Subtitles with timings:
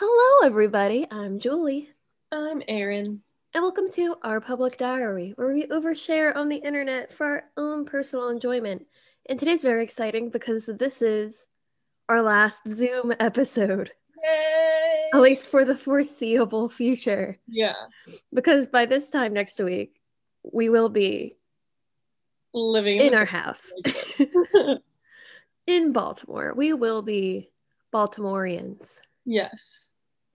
[0.00, 1.06] Hello, everybody.
[1.10, 1.88] I'm Julie,
[2.30, 3.20] I'm Erin.
[3.54, 7.84] and welcome to our public diary, where we overshare on the internet for our own
[7.84, 8.86] personal enjoyment.
[9.28, 11.34] And today's very exciting because this is
[12.08, 13.90] our last Zoom episode,
[14.22, 15.10] Yay!
[15.14, 17.36] at least for the foreseeable future.
[17.48, 17.74] Yeah,
[18.32, 20.00] Because by this time next week,
[20.52, 21.36] we will be
[22.54, 23.62] living in our house
[25.66, 26.54] in Baltimore.
[26.56, 27.50] We will be
[27.92, 28.86] Baltimoreans.
[29.24, 29.87] yes,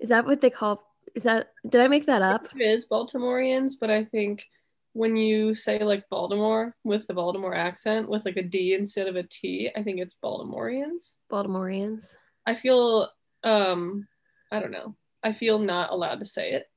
[0.04, 0.84] Is that what they call?
[1.16, 1.54] Is that?
[1.68, 2.50] Did I make that up?
[2.54, 4.46] it is Baltimoreans, but I think
[4.92, 9.16] when you say like Baltimore with the Baltimore accent with like a D instead of
[9.16, 11.14] a T, I think it's Baltimoreans.
[11.32, 12.18] Baltimoreans.
[12.46, 13.10] I feel
[13.46, 14.06] um
[14.52, 14.94] I don't know.
[15.24, 16.68] I feel not allowed to say it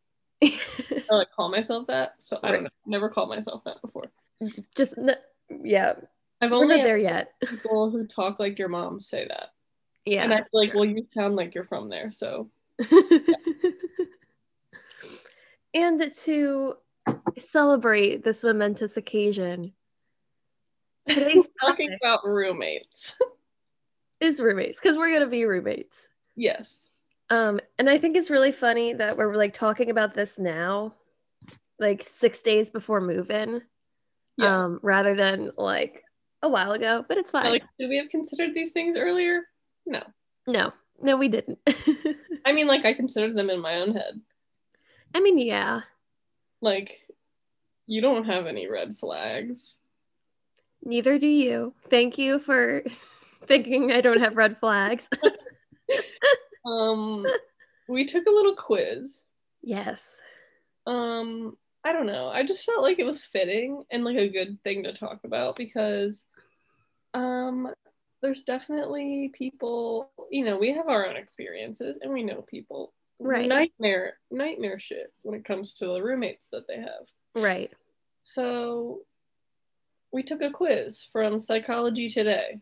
[1.11, 2.15] or like call myself that.
[2.21, 2.71] So I don't know.
[2.87, 4.05] Never called myself that before.
[4.77, 5.17] Just n-
[5.65, 5.95] yeah,
[6.41, 7.33] I've we're only there yet.
[7.45, 9.49] people who talk like your mom say that.
[10.05, 10.83] Yeah, and I feel like, sure.
[10.83, 12.49] well, you sound like you're from there, so
[15.75, 16.75] and to
[17.51, 19.73] celebrate this momentous occasion,
[21.09, 23.17] today's talking about roommates.
[24.21, 25.99] is roommates because we're gonna be roommates.
[26.37, 26.91] yes.
[27.29, 30.95] Um, and I think it's really funny that we're like talking about this now,
[31.81, 33.63] like six days before move-in,
[34.39, 34.65] Yeah.
[34.67, 36.05] um, rather than like
[36.43, 37.05] a while ago.
[37.09, 37.51] But it's fine.
[37.51, 39.41] Like, did we have considered these things earlier?
[39.87, 40.05] No.
[40.47, 41.59] no, no, we didn't.
[42.47, 44.21] I mean, like, I considered them in my own head.
[45.15, 45.81] I mean, yeah,
[46.63, 47.01] Like,
[47.87, 49.77] you don't have any red flags.
[50.83, 51.75] neither do you.
[51.91, 52.83] Thank you for
[53.47, 55.09] thinking I don't have red flags.
[56.65, 57.25] Um,
[57.89, 59.21] we took a little quiz.
[59.63, 60.03] yes.
[60.85, 62.27] Um, I don't know.
[62.29, 65.55] I just felt like it was fitting and like a good thing to talk about
[65.55, 66.25] because,
[67.15, 67.73] um,
[68.27, 70.11] there's definitely people.
[70.31, 72.93] You know, we have our own experiences and we know people.
[73.21, 73.49] Right.
[73.49, 77.07] Nightmare, nightmare shit when it comes to the roommates that they have.
[77.37, 77.73] Right.
[78.21, 79.03] So
[80.13, 82.59] we took a quiz from Psychology Today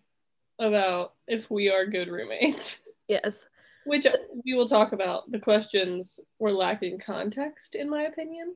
[0.59, 2.79] about if we are good roommates,
[3.09, 3.39] Yes.
[3.87, 4.07] which
[4.45, 5.31] we will talk about.
[5.33, 8.55] The questions were lacking context, in my opinion.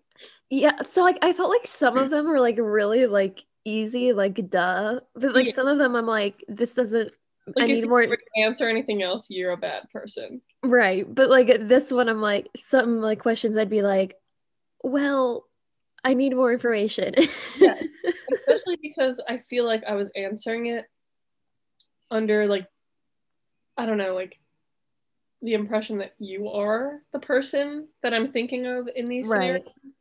[0.51, 0.83] Yeah.
[0.83, 5.01] So like I felt like some of them were like really like easy, like duh.
[5.15, 5.55] But like Yeah.
[5.55, 7.13] some of them I'm like, this doesn't
[7.57, 10.43] I Like, if need more answer anything else, you're a bad person.
[10.63, 11.07] right.
[11.13, 14.15] But like this one I'm like some like questions I'd be like,
[14.83, 15.47] well,
[16.05, 17.15] I need more information.
[17.57, 17.75] Yeah.
[18.49, 20.85] Especially because I feel like I was answering it
[22.11, 22.67] under like
[23.77, 24.39] I don't know, like
[25.43, 29.63] the impression that you are the person that I'm thinking of in these Right.
[29.63, 29.95] scenarios.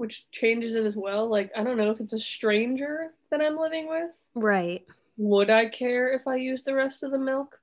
[0.00, 1.28] Which changes it as well.
[1.28, 4.10] Like, I don't know if it's a stranger that I'm living with.
[4.34, 4.82] right.
[5.18, 7.60] Would I care if I used the rest of the milk?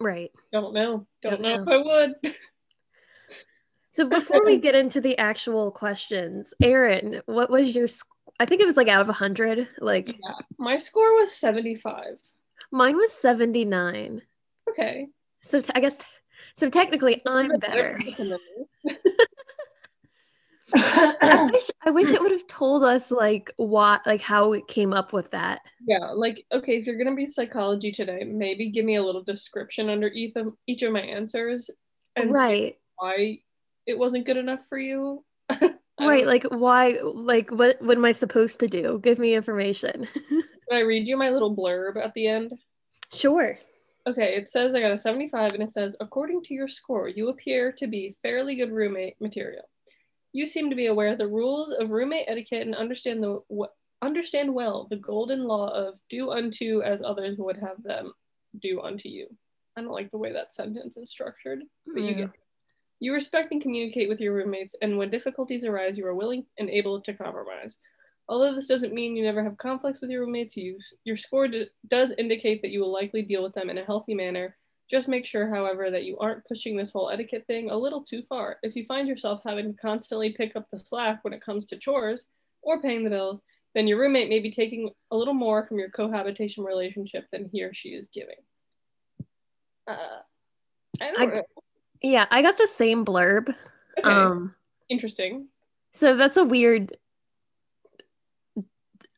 [0.00, 0.32] Right.
[0.52, 1.06] Don't know.
[1.22, 1.62] Don't, Don't know, know.
[1.62, 2.34] if I would.
[3.92, 8.06] So before we get into the actual questions, Erin, what was your sc-
[8.38, 9.68] I think it was like out of 100.
[9.78, 10.34] Like yeah.
[10.58, 12.18] My score was 75.
[12.72, 14.20] mine was 79.
[14.68, 15.06] Okay.
[15.40, 15.96] So t- I guess
[16.56, 18.00] so technically I'm better better.
[18.04, 18.38] person than
[18.84, 18.96] me?
[20.74, 24.92] I wish, I wish it would have told us like what like how it came
[24.92, 25.60] up with that.
[25.86, 29.88] Yeah, like okay, if you're gonna be psychology today, maybe give me a little description
[29.88, 31.70] under each of each of my answers
[32.16, 32.76] and right.
[32.96, 33.38] why
[33.86, 35.24] it wasn't good enough for you.
[35.98, 36.26] Right.
[36.26, 39.00] Like why like what what am I supposed to do?
[39.02, 40.06] Give me information.
[40.28, 42.52] Can I read you my little blurb at the end?
[43.12, 43.58] sure.
[44.06, 47.28] Okay, it says I got a 75 and it says, according to your score, you
[47.28, 49.64] appear to be fairly good roommate material.
[50.36, 53.72] You seem to be aware of the rules of roommate etiquette and understand the wh-
[54.04, 58.12] understand well the golden law of do unto as others would have them
[58.58, 59.28] do unto you.
[59.78, 62.20] I don't like the way that sentence is structured, but you hmm.
[62.20, 62.30] get.
[63.00, 66.68] You respect and communicate with your roommates, and when difficulties arise, you are willing and
[66.68, 67.78] able to compromise.
[68.28, 71.70] Although this doesn't mean you never have conflicts with your roommates, you, your score d-
[71.88, 74.56] does indicate that you will likely deal with them in a healthy manner.
[74.88, 78.22] Just make sure, however, that you aren't pushing this whole etiquette thing a little too
[78.28, 78.58] far.
[78.62, 81.76] If you find yourself having to constantly pick up the slack when it comes to
[81.76, 82.26] chores
[82.62, 83.40] or paying the bills,
[83.74, 87.62] then your roommate may be taking a little more from your cohabitation relationship than he
[87.64, 88.36] or she is giving.
[89.88, 89.96] Uh,
[91.00, 91.42] I don't I- know.
[92.02, 93.48] Yeah, I got the same blurb.
[93.98, 94.54] Okay, Um
[94.88, 95.48] interesting.
[95.92, 96.96] so that's a weird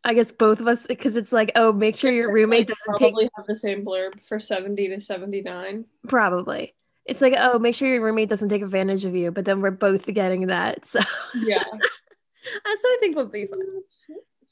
[0.09, 3.13] I guess both of us because it's like, oh, make sure your roommate doesn't take
[3.13, 5.85] probably have the same blurb for 70 to 79.
[6.09, 6.75] probably.
[7.05, 9.71] It's like, oh, make sure your roommate doesn't take advantage of you, but then we're
[9.71, 10.85] both getting that.
[10.87, 11.01] So
[11.35, 11.63] Yeah.
[11.73, 13.61] that's what I think would be fun.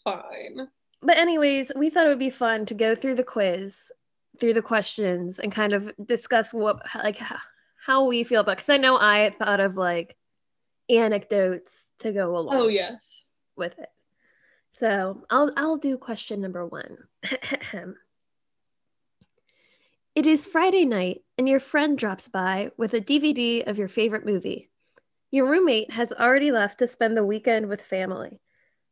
[0.04, 0.68] Fine.
[1.00, 3.74] But anyways, we thought it would be fun to go through the quiz,
[4.38, 7.18] through the questions, and kind of discuss what like
[7.82, 10.16] how we feel about because I know I thought of like
[10.90, 13.24] anecdotes to go along Oh yes.
[13.56, 13.88] with it.
[14.78, 16.98] So I'll I'll do question number one.
[20.14, 24.26] it is Friday night and your friend drops by with a DVD of your favorite
[24.26, 24.68] movie.
[25.30, 28.42] Your roommate has already left to spend the weekend with family.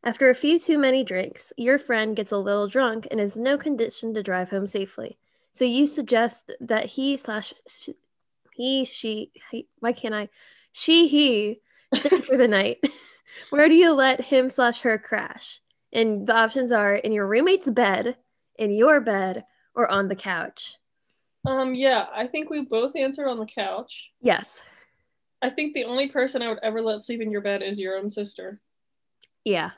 [0.03, 3.59] After a few too many drinks, your friend gets a little drunk and is no
[3.59, 5.19] condition to drive home safely.
[5.53, 7.91] So you suggest that he slash sh-
[8.55, 10.31] he she he, why can't I
[10.73, 11.61] she he
[11.95, 12.83] stay for the night.
[13.51, 15.61] Where do you let him slash her crash?
[15.95, 18.17] And the options are in your roommate's bed,
[18.59, 19.45] in your bed,
[19.75, 20.77] or on the couch.
[21.47, 24.11] Um yeah, I think we both answered on the couch.
[24.21, 24.61] Yes.
[25.43, 27.97] I think the only person I would ever let sleep in your bed is your
[27.99, 28.61] own sister.
[29.45, 29.71] Yeah.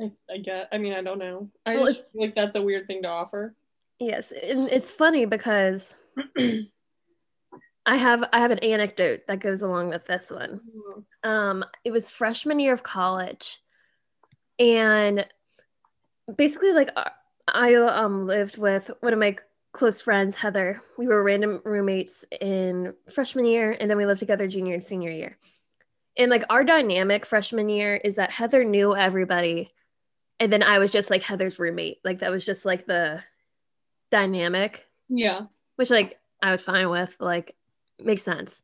[0.00, 1.48] I, I get I mean I don't know.
[1.64, 3.54] I Well, just feel like that's a weird thing to offer.
[3.98, 4.32] Yes.
[4.32, 5.94] And it's funny because
[7.86, 10.60] I have I have an anecdote that goes along with this one.
[11.22, 13.58] um it was freshman year of college
[14.58, 15.24] and
[16.36, 17.10] basically like uh,
[17.48, 19.36] i um lived with one of my
[19.72, 20.80] close friends heather.
[20.98, 25.10] We were random roommates in freshman year and then we lived together junior and senior
[25.10, 25.38] year.
[26.16, 29.72] And like our dynamic freshman year is that heather knew everybody
[30.40, 31.98] and then i was just like heather's roommate.
[32.04, 33.22] Like that was just like the
[34.10, 34.86] dynamic.
[35.08, 35.46] Yeah.
[35.76, 37.16] which like i was fine with.
[37.18, 37.54] Like
[37.98, 38.62] makes sense.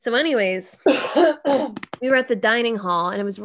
[0.00, 3.40] So anyways we were at the dining hall and it was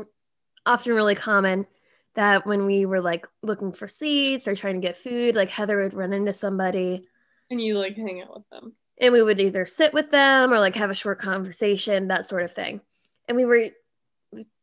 [0.66, 1.68] often really common
[2.16, 5.82] that when we were like looking for seats or trying to get food like heather
[5.82, 7.08] would run into somebody
[7.50, 8.74] and you like hang out with them.
[9.00, 12.44] and we would either sit with them or like have a short conversation that sort
[12.44, 12.82] of thing.
[13.28, 13.68] And we were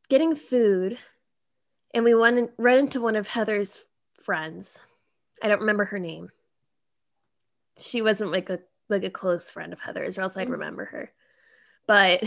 [0.08, 0.98] getting food
[1.94, 3.84] and we went ran into one of heather's
[4.22, 4.78] friends.
[5.42, 6.28] I don't remember her name.
[7.78, 8.58] She wasn't like a
[8.90, 10.52] like a close friend of heather's or else i'd Mhm.
[10.52, 11.12] remember her.
[11.86, 12.22] But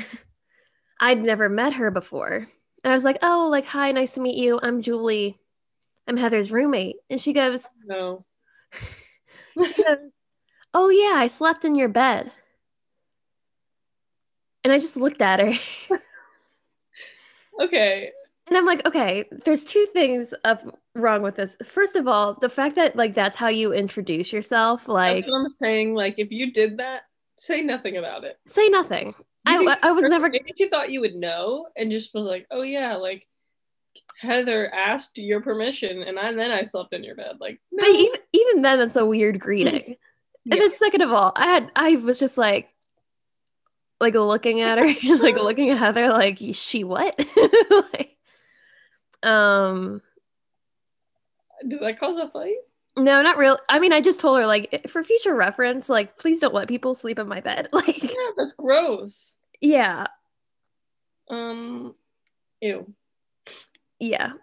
[1.00, 2.48] i'd never met her before
[2.84, 5.40] and i was like oh like hi nice to meet you i'm julie
[6.08, 8.26] i'm heather's roommate and she goes No.
[9.66, 9.98] she goes,
[10.74, 12.32] oh yeah i slept in your bed
[14.64, 15.54] and i just looked at her
[17.60, 18.12] Okay.
[18.48, 20.64] And I'm like, okay, there's two things up
[20.96, 21.56] wrong with this.
[21.64, 25.94] First of all, the fact that like that's how you introduce yourself, like I'm saying.
[25.94, 27.04] Like if you did that,
[27.38, 28.38] say nothing about it.
[28.48, 29.14] say nothing.
[29.46, 32.62] I I was never Maybe you thought you would know and just was like, oh
[32.62, 33.28] yeah, like
[34.18, 37.38] Heather asked your permission and I, then I slept in your bed.
[37.40, 37.86] Like, no.
[37.86, 39.96] but even even then that's a weird greeting.
[40.46, 40.54] Yeah.
[40.54, 42.70] And then second of all, I had I was just like
[44.00, 44.86] like looking at her,
[45.18, 47.16] like looking at Heather, like she what?
[47.94, 48.18] like,
[49.24, 50.02] um
[51.68, 52.56] Did that cause a fight?
[52.98, 53.58] No, not real.
[53.70, 56.94] I mean, I just told her like for future reference, like please don't let people
[56.96, 57.70] sleep in my bed.
[57.74, 59.32] Like Yeah, that's gross.
[59.62, 60.08] yeah,
[61.30, 61.96] Um,
[62.62, 62.94] ew.
[64.00, 64.34] yeah.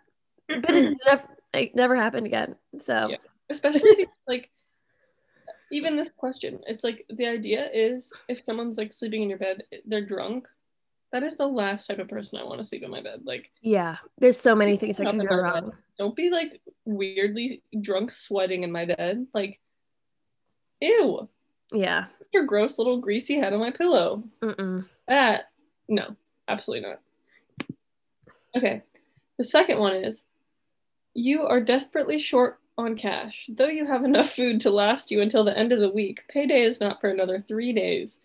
[0.49, 1.23] but it never,
[1.53, 2.57] it never happened again.
[2.81, 3.17] So Yeah.
[3.51, 4.51] Especially like
[5.71, 9.63] even this question, it's like the idea is if someone's like sleeping in your bed,
[9.87, 10.47] they're drunk.
[11.13, 13.23] That is the last type of person I want to sleep in my bed.
[13.25, 15.73] Like, yeah, there's so many things that can go wrong.
[15.99, 19.27] don't be like weirdly drunk sweating in my bed.
[19.33, 19.59] Like,
[20.81, 21.29] ew.
[21.73, 22.07] Yeah.
[22.33, 24.23] Your gross little greasy head on my pillow.
[24.43, 24.87] Mm-mm.
[25.07, 25.51] That
[25.89, 26.15] no,
[26.47, 27.01] absolutely not.
[28.57, 28.83] Okay.
[29.39, 30.25] The second one is
[31.15, 33.49] you are desperately short on cash.
[33.53, 36.63] Though you have enough food to last you until the end of the week, payday
[36.63, 38.19] is not for another three days.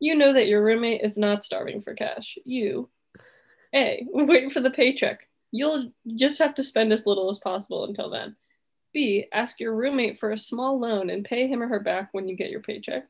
[0.00, 2.38] You know that your roommate is not starving for cash.
[2.44, 2.88] You
[3.74, 4.06] A.
[4.10, 5.28] Wait for the paycheck.
[5.50, 8.36] You'll just have to spend as little as possible until then.
[8.92, 9.26] B.
[9.32, 12.36] Ask your roommate for a small loan and pay him or her back when you
[12.36, 13.04] get your paycheck.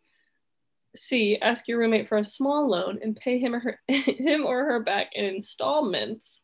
[0.97, 1.39] C.
[1.41, 4.81] Ask your roommate for a small loan and pay him or her him or her
[4.81, 6.43] back in installments.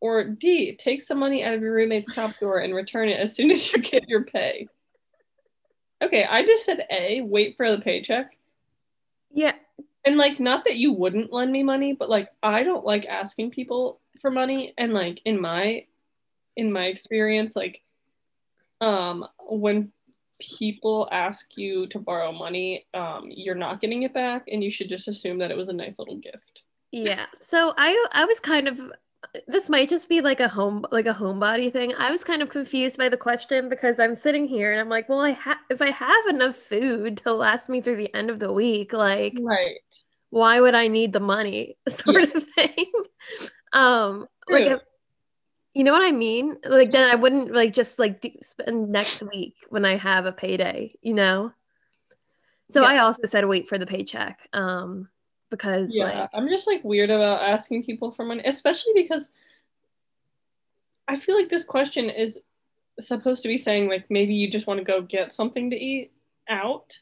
[0.00, 0.76] Or D.
[0.76, 3.70] Take some money out of your roommate's top drawer and return it as soon as
[3.72, 4.66] you get your pay.
[6.02, 7.20] Okay, I just said A.
[7.20, 8.36] Wait for the paycheck.
[9.30, 9.54] Yeah.
[10.04, 13.50] And like, not that you wouldn't lend me money, but like, I don't like asking
[13.50, 14.72] people for money.
[14.78, 15.84] And like, in my,
[16.56, 17.82] in my experience, like,
[18.80, 19.92] um, when
[20.40, 24.88] people ask you to borrow money, um, you're not getting it back, and you should
[24.88, 26.62] just assume that it was a nice little gift.
[26.92, 27.26] Yeah.
[27.40, 28.80] So I I was kind of
[29.46, 31.94] this might just be like a home like a homebody thing.
[31.96, 35.08] I was kind of confused by the question because I'm sitting here and I'm like,
[35.08, 38.38] well, I have if I have enough food to last me through the end of
[38.38, 39.76] the week, like Right.
[40.30, 42.86] why would I need the money sort of thing.
[43.72, 44.80] Um like if-
[45.74, 46.56] you know what I mean?
[46.64, 50.32] Like then I wouldn't like just like do, spend next week when I have a
[50.32, 51.52] payday, you know?
[52.72, 54.40] So I also said wait for the paycheck.
[54.52, 55.08] Um
[55.50, 59.30] because Yeah, like I'm just like weird about asking people for money, especially because
[61.08, 62.38] I feel like this question is
[63.00, 66.12] supposed to be saying like maybe you just want to go get something to eat
[66.48, 66.98] out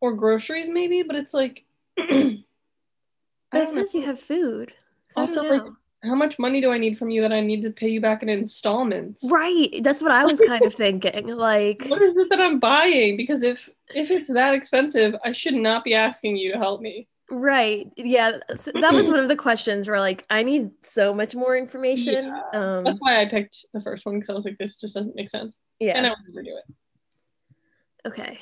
[0.00, 1.64] or groceries maybe, but it's like
[1.98, 3.74] I it know.
[3.74, 4.72] says you have food.
[5.10, 5.62] So Also, like,
[6.04, 8.22] how much money do I need from you that I need to pay you back
[8.22, 9.30] in installments?
[9.30, 9.68] right.
[9.82, 11.26] That's what I was kind of thinking.
[11.28, 13.16] Like What is it that I'm buying?
[13.16, 17.08] Because if if it's that expensive, I should not be asking you to help me.
[17.30, 17.90] Right.
[17.96, 18.38] Yeah.
[18.48, 22.26] That was one of the questions where like I need so much more information.
[22.52, 24.94] Yeah, Um That's why I picked the first one because I was like, this just
[24.94, 25.96] doesn't make sense, yeah.
[25.96, 28.08] and I would never do it.
[28.08, 28.40] Okay.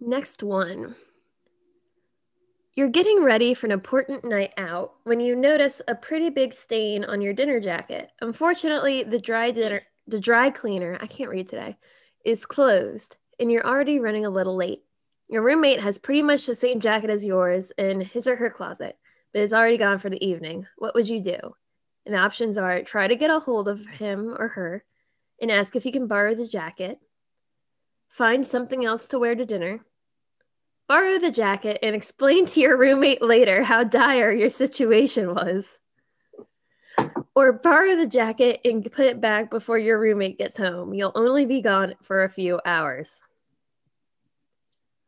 [0.00, 0.94] Next one.
[2.74, 7.04] You're getting ready for an important night out when you notice a pretty big stain
[7.04, 8.10] on your dinner jacket.
[8.20, 11.76] Unfortunately, the dry dinner the dry cleaner, I can't read today,
[12.24, 14.82] is closed and you're already running a little late.
[15.28, 18.96] Your roommate has pretty much the same jacket as yours in his or her closet,
[19.32, 20.66] but is already gone for the evening.
[20.78, 21.38] What would you do?
[22.06, 24.84] And the options are try to get a hold of him or her
[25.40, 26.98] and ask if you can borrow the jacket,
[28.08, 29.80] find something else to wear to dinner,
[30.88, 35.66] borrow the jacket, and explain to your roommate later how dire your situation was.
[37.34, 40.94] Or borrow the jacket and put it back before your roommate gets home.
[40.94, 43.22] You'll only be gone for a few hours.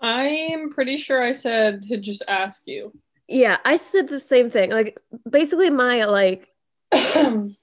[0.01, 2.93] I'm pretty sure I said to just ask you.
[3.29, 4.71] Yeah, I said the same thing.
[4.71, 6.49] Like basically my like
[6.95, 7.57] mine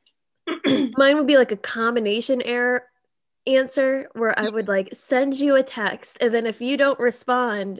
[0.98, 2.84] would be like a combination error
[3.46, 7.80] answer where I would like send you a text and then if you don't respond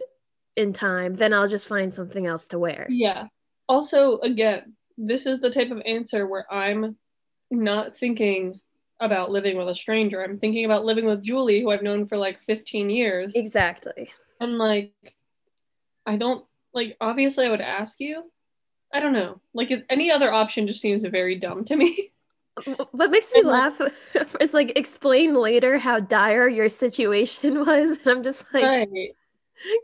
[0.56, 2.88] in time, then I'll just find something else to wear.
[2.90, 3.28] yeah.
[3.70, 6.98] Also, again, this is the type of answer where I'm
[7.52, 8.60] not thinking
[9.00, 10.24] about living with a stranger.
[10.24, 13.34] I'm thinking about living with Julie, who I've known for like 15 years.
[13.36, 14.10] Exactly.
[14.40, 14.92] And like,
[16.06, 18.24] I don't like, obviously, I would ask you.
[18.94, 19.42] I don't know.
[19.54, 22.12] Like, any other option just seems very dumb to me.
[22.92, 28.00] What makes me And, like- laugh is like explain later how dire your situation was.
[28.00, 29.12] And I'm just like, right.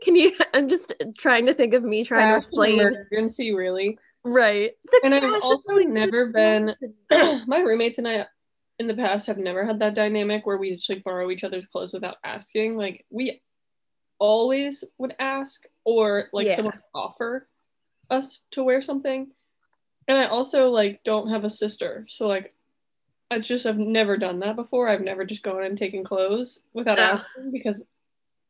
[0.02, 0.32] can you?
[0.52, 2.80] I'm just trying to think of me trying to explain.
[2.80, 3.96] emergency, really.
[4.24, 4.72] Right.
[4.90, 6.74] The And I've also never been-
[7.46, 8.26] my roommates and I
[8.80, 11.66] in the past have never had that dynamic where we just like borrow each other's
[11.68, 12.76] clothes without asking.
[12.76, 13.40] Like we
[14.18, 16.56] always would ask or like Yeah.
[16.56, 17.48] someone offer
[18.10, 19.30] us to wear something.
[20.08, 22.06] And I also like don't have a sister.
[22.08, 22.54] So like
[23.30, 24.88] I just have never done that before.
[24.88, 27.26] I've never just gone and taken clothes without Ah.
[27.34, 27.82] asking because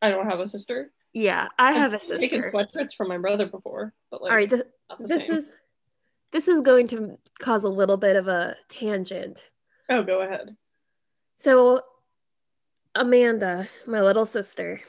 [0.02, 0.92] I don't have a sister.
[1.12, 2.16] Yeah, I I've have a sister.
[2.16, 4.62] Taken sweatshirts from my brother before, but like All right, this,
[4.98, 5.36] this same.
[5.38, 5.56] is
[6.32, 9.44] this is going to cause a little bit of a tangent.
[9.88, 10.56] Oh, go ahead.
[11.36, 11.82] So,
[12.96, 14.80] Amanda, my little sister,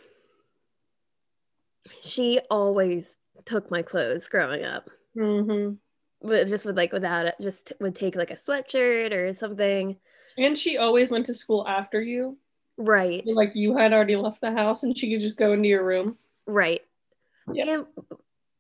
[2.06, 3.08] she always
[3.46, 4.90] took my clothes growing up.
[5.18, 5.76] Mm-hmm.
[6.28, 9.98] But just with like without it, just would take like a sweatshirt or something.
[10.38, 12.38] And she always went to school after you.
[12.78, 15.86] Right, Like you had already left the house and she could just go into your
[15.86, 16.18] room.
[16.46, 16.82] right.
[17.54, 17.84] Yeah.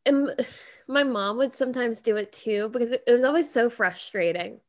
[0.05, 0.47] And, and
[0.87, 4.59] my mom would sometimes do it too because it, it was always so frustrating.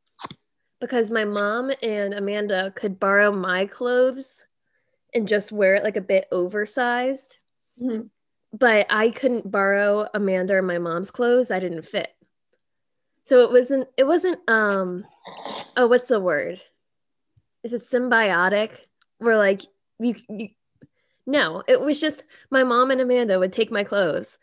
[0.81, 4.27] Because my mom and Amanda could borrow my clothes
[5.15, 7.37] and just wear it like a bit oversized.
[7.81, 8.11] Mhm.
[8.59, 11.51] But I couldn't borrow Amanda or my mom's clothes.
[11.51, 12.09] I didn't fit.
[13.25, 15.05] So it wasn't it wasn't um
[15.77, 16.61] oh what's the word?
[17.65, 18.71] Is it symbiotic?
[19.19, 19.63] Where like
[19.99, 20.49] you, you
[21.27, 24.39] no, it was just my mom and Amanda would take my clothes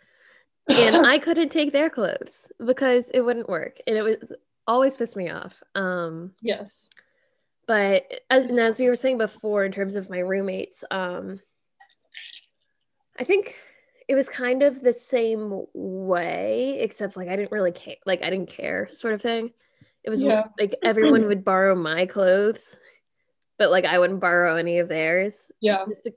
[0.67, 3.77] and I couldn't take their clothes because it wouldn't work.
[3.88, 4.34] And it was
[4.67, 5.63] always pissed me off.
[5.75, 6.89] Um yes.
[7.65, 11.39] but as, and as we were saying before in terms of my roommates um
[13.17, 13.55] i think
[14.13, 18.29] it was kind of the same way except like i didn't really care like i
[18.29, 19.51] didn't care sort of thing.
[20.03, 20.43] It was Yeah.
[20.60, 22.77] like everyone would borrow my clothes
[23.58, 25.51] but like i wouldn't borrow any of theirs.
[25.62, 25.86] Yeah.
[26.03, 26.12] Be-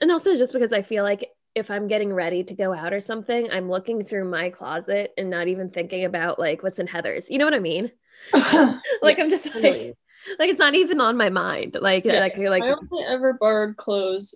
[0.00, 3.00] and also just because i feel like if i'm getting ready to go out or
[3.00, 7.30] something i'm looking through my closet and not even thinking about like what's in heather's.
[7.30, 7.92] You know what i mean?
[9.02, 9.94] Like i'm just like
[10.40, 11.76] like it's not even on my mind.
[11.80, 14.34] Like Yeah, like like I only ever borrowed clothes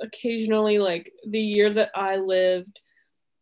[0.00, 2.80] occasionally, like the year that I lived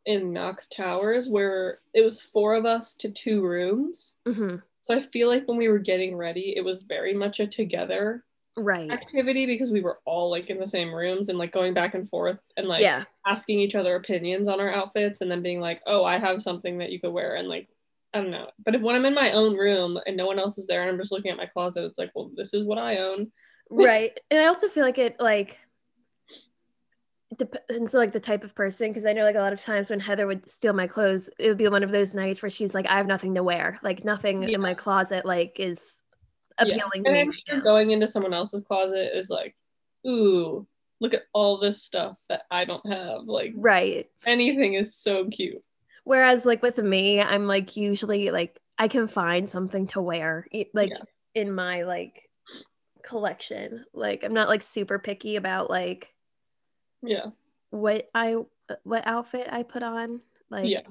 [0.07, 4.17] in Knox Towers, where it was four of us to two rooms.
[4.27, 7.47] mhm, So I feel like when we were getting ready, it was very much a
[7.47, 8.25] together
[8.57, 11.95] right activity because we were all like in the same rooms and like going back
[11.95, 15.61] and forth and like yeah asking each other opinions on our outfits and then being
[15.61, 17.69] like, oh, I have something that you could wear and like
[18.13, 18.51] I don't know.
[18.65, 20.91] But if when I'm in my own room and no one else is there and
[20.91, 23.31] I'm just looking at my closet, it's like, well, this is what I own.
[23.71, 25.57] right and i also feel like it like
[27.39, 30.01] depends like the type of person because I know like a lot of times when
[30.01, 32.87] Heather would steal my clothes, it would be one of those nights where she's like,
[32.89, 33.79] I have nothing to wear.
[33.83, 34.57] Like nothing Yeah.
[34.57, 35.79] in my closet like is
[36.59, 37.33] appealing And to me.
[37.47, 39.55] Sure going into someone else's closet is like,
[40.07, 40.67] ooh,
[41.01, 43.23] look at all this stuff that I don't have.
[43.25, 44.11] Like Right.
[44.27, 45.63] anything is so cute.
[46.05, 50.91] Whereas like with me, I'm like usually like I can find something to wear like
[50.91, 51.03] Yeah.
[51.35, 52.29] in my like
[53.03, 53.85] collection.
[53.95, 56.13] Like I'm not like super picky about like
[57.03, 57.27] Yeah.
[57.71, 58.37] what I
[58.85, 60.21] what outfit I put on.
[60.51, 60.83] Like Yeah.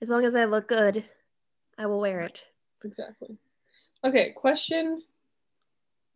[0.00, 1.04] as long as I look good,
[1.76, 2.44] I will wear it.
[2.84, 3.36] Exactly.
[4.04, 5.02] Okay, question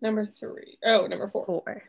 [0.01, 0.79] number three.
[0.85, 1.47] Oh, number four.
[1.47, 1.83] Four.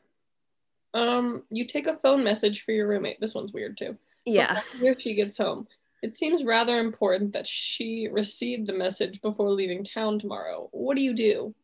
[0.94, 3.20] Um, you take a phone message for your roommate.
[3.20, 3.98] This one's weird too.
[4.26, 4.62] Yeah.
[4.82, 5.68] If she gets home.
[6.04, 10.68] It seems rather important that she received the message before leaving town tomorrow.
[10.72, 11.56] What do you do?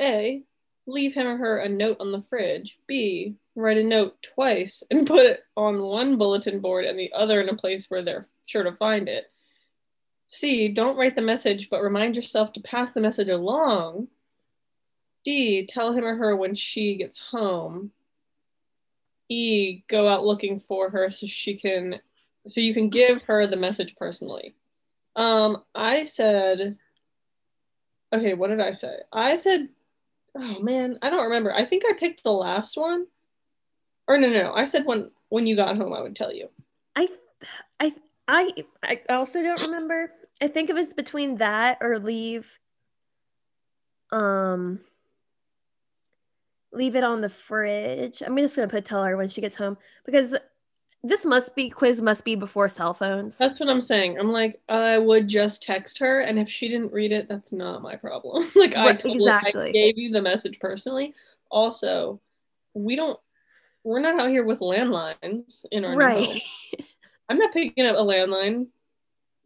[0.00, 0.42] A.
[0.86, 2.78] Leave him or her a note on the fridge.
[2.86, 3.34] B.
[3.58, 7.48] Write a note twice and put it on one bulletin board and the other in
[7.48, 9.24] a place where they're sure to find it.
[10.28, 10.68] C.
[10.68, 14.08] Don't write the message, but remind yourself to pass the message along.
[15.24, 15.66] D.
[15.66, 17.90] Tell him or her when she gets home.
[19.28, 19.82] E.
[19.88, 22.00] Go out looking for her so she can
[22.46, 24.54] so you can give her the message personally.
[25.16, 26.78] Um, I said,
[28.12, 28.98] okay, what did I say?
[29.12, 29.68] I said,
[30.36, 31.52] oh man, I don't remember.
[31.52, 33.06] I think I picked the last one,
[34.08, 34.52] or no, no, no.
[34.54, 36.48] I said when when you got home, I would tell you.
[36.96, 37.08] I
[37.78, 37.94] I
[38.26, 38.52] I
[38.88, 40.10] I also don't remember.
[40.40, 42.50] I think it was between that or leave
[44.10, 44.80] um
[46.72, 48.22] leave it on the fridge.
[48.24, 50.34] I'm just gonna put tell her when she gets home because
[51.04, 53.36] this must be quiz must be before cell phones.
[53.36, 54.18] That's what I'm saying.
[54.18, 57.82] I'm like, I would just text her, and if she didn't read it, that's not
[57.82, 58.50] my problem.
[58.56, 61.14] like, I Right, totally, I gave you the message personally.
[61.50, 62.20] Also,
[62.74, 63.18] we don't.
[63.88, 66.42] We're not out here with landlines in our right.
[67.30, 68.66] I'm not picking up a landline.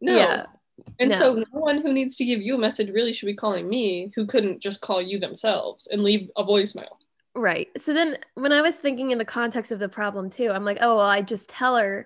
[0.01, 0.17] No.
[0.17, 0.45] Yeah.
[0.99, 1.17] And no.
[1.17, 4.11] so no one who needs to give you a message really should be calling me
[4.17, 6.97] who couldn't just call you themselves and leave a voicemail.
[7.33, 7.69] Right.
[7.81, 10.79] So then when I was thinking in the context of the problem too, I'm like,
[10.81, 12.05] oh well, I just tell her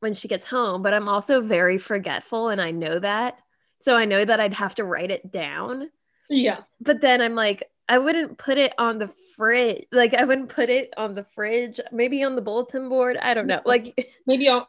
[0.00, 3.40] when she gets home, but I'm also very forgetful and I know that.
[3.82, 5.90] So I know that I'd have to write it down.
[6.30, 6.60] Yeah.
[6.80, 9.86] But then I'm like, I wouldn't put it on the fridge.
[9.92, 13.16] Like I wouldn't put it on the fridge, maybe on the bulletin board.
[13.16, 13.62] I don't know.
[13.64, 14.68] Like Maybe I'll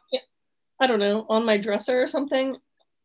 [0.80, 2.56] I don't know, on my dresser or something.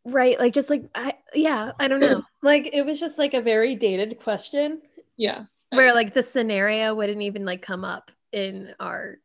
[0.06, 2.24] right, like just like I yeah, I don't know.
[2.42, 4.82] like it was just like a very dated question
[5.18, 5.46] Yeah.
[5.72, 9.18] where like the scenario wouldn't even like come up in our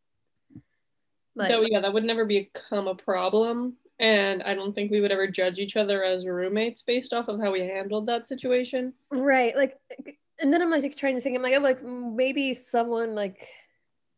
[1.36, 3.76] like so yeah, that would never become a problem.
[4.00, 7.38] And I don't think we would ever judge each other as roommates based off of
[7.38, 8.94] how we handled that situation.
[9.10, 9.54] Right.
[9.54, 9.78] Like,
[10.40, 13.46] and then I'm like trying to think, I'm like, oh, like maybe someone like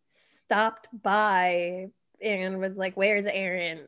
[0.09, 1.89] stopped by
[2.23, 3.87] and was like, where's Erin?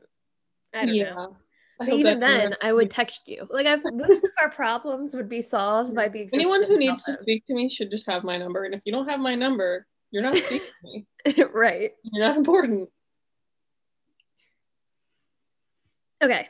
[0.73, 1.37] I don't know.
[1.79, 3.47] I But even then, I would text you.
[3.49, 7.03] Like, I've, most of our problems would be solved by the existence anyone who needs
[7.03, 8.63] to speak to me should just have my number.
[8.63, 11.43] And if you don't have my number, you're not speaking to me.
[11.53, 11.91] right.
[12.03, 12.89] You're not important.
[16.23, 16.47] Okay.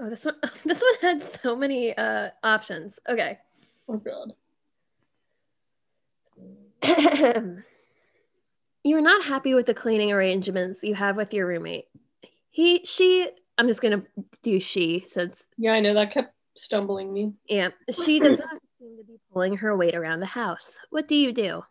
[0.00, 2.98] Oh, this one, this one had so many uh options.
[3.08, 3.38] Okay.
[3.88, 4.32] Oh god.
[6.82, 7.62] You're
[9.00, 11.86] not happy with the cleaning arrangements you have with your roommate.
[12.50, 14.02] He, she, I'm just gonna
[14.42, 17.32] do she since Yeah, I know that kept stumbling me.
[17.48, 17.70] yeah,
[18.04, 20.76] she doesn't seem to be pulling her weight around the house.
[20.90, 21.62] What do you do?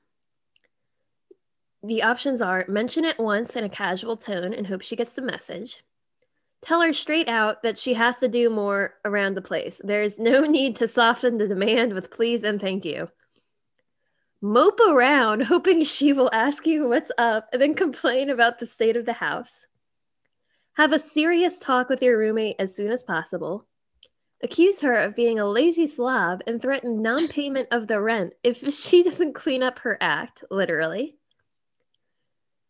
[1.83, 5.21] The options are mention it once in a casual tone and hope she gets the
[5.21, 5.77] message.
[6.63, 9.79] Tell her straight out that she has to do more around the place.
[9.83, 13.09] There is no need to soften the demand with please and thank you.
[14.41, 18.95] Mope around, hoping she will ask you what's up and then complain about the state
[18.95, 19.65] of the house.
[20.73, 23.65] Have a serious talk with your roommate as soon as possible.
[24.43, 28.59] Accuse her of being a lazy slob and threaten non payment of the rent if
[28.73, 31.15] she doesn't clean up her act, literally.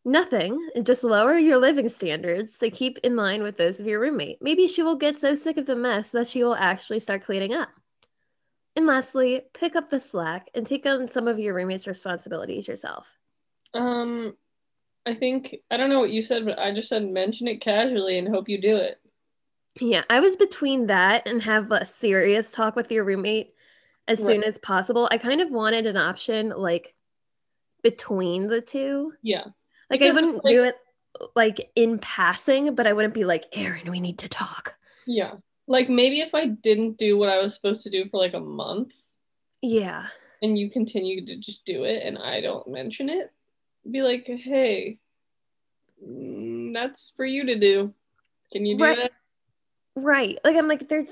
[0.06, 4.38] Nothing, just lower your living standards to keep in line with those of your roommate.
[4.42, 7.54] Maybe she will get so sick of the mess that she will actually start cleaning
[7.54, 7.68] up.
[8.78, 13.08] And lastly, pick up the slack and take on some of your roommate's responsibilities yourself.
[13.74, 14.38] Um,
[15.06, 18.20] I think I don't know what you said, but I just said mention it casually
[18.20, 19.00] and hope you do it.
[19.82, 23.54] Yeah, I was between that and have a serious talk with your roommate
[24.08, 25.08] as soon as possible.
[25.12, 26.94] I kind of wanted an option like
[27.82, 29.14] between the two.
[29.24, 29.46] Yeah,
[29.90, 30.76] Like Because I wouldn't like- do it
[31.36, 34.76] like in passing, but I wouldn't be like, Erin, we need to talk.
[35.08, 35.34] yeah.
[35.68, 38.40] Like maybe if I didn't do what I was supposed to do for like a
[38.40, 38.94] month,
[39.62, 40.08] Yeah.
[40.42, 43.32] and you continue to just do it, and I don't mention it,
[43.90, 44.98] be like, hey,
[46.04, 47.94] mm, that's for you to do.
[48.52, 48.98] Can you do Right.
[48.98, 49.12] that?
[49.96, 50.38] Right.
[50.46, 51.10] Like I'm like there's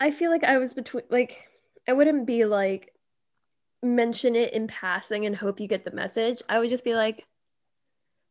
[0.00, 1.46] I feel like I was between like
[1.88, 2.92] I wouldn't be like
[3.82, 6.40] mention it in passing and hope you get the message.
[6.48, 7.26] I would just be like,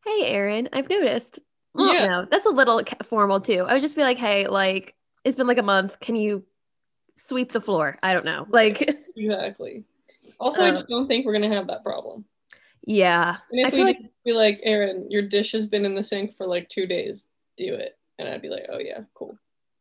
[0.06, 1.39] "Hey Erin, I've noticed."
[1.76, 2.06] Well, Yeah.
[2.08, 3.66] no, that's a little formal too.
[3.68, 6.00] I would just be like, "Hey, like it's been like a month.
[6.00, 6.46] Can you
[7.18, 8.46] sweep the floor?" I don't know.
[8.50, 8.82] Like
[9.16, 9.86] Exactly.
[10.40, 12.26] Also, I Uh, just don't think we're gonna have that problem.
[12.86, 13.38] yeah.
[13.52, 16.04] And I if feel we like be like, Erin, your dish has been in the
[16.04, 17.28] sink for like two days.
[17.58, 17.98] Do it.
[18.20, 19.38] And I'd be like, oh yeah, cool.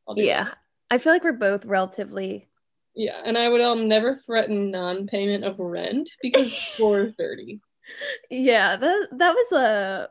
[0.08, 0.44] I'll do yeah.
[0.44, 0.58] that.
[0.90, 2.48] I feel like we're both relatively
[2.94, 3.20] Yeah.
[3.24, 7.60] And I would um never threaten non-payment of rent because is dirty.
[8.30, 10.08] Yeah, that that was a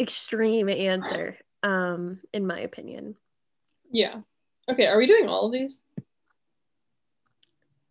[0.00, 3.16] extreme answer um in my opinion.
[3.92, 4.20] Yeah.
[4.68, 5.76] Okay, are we doing all of these?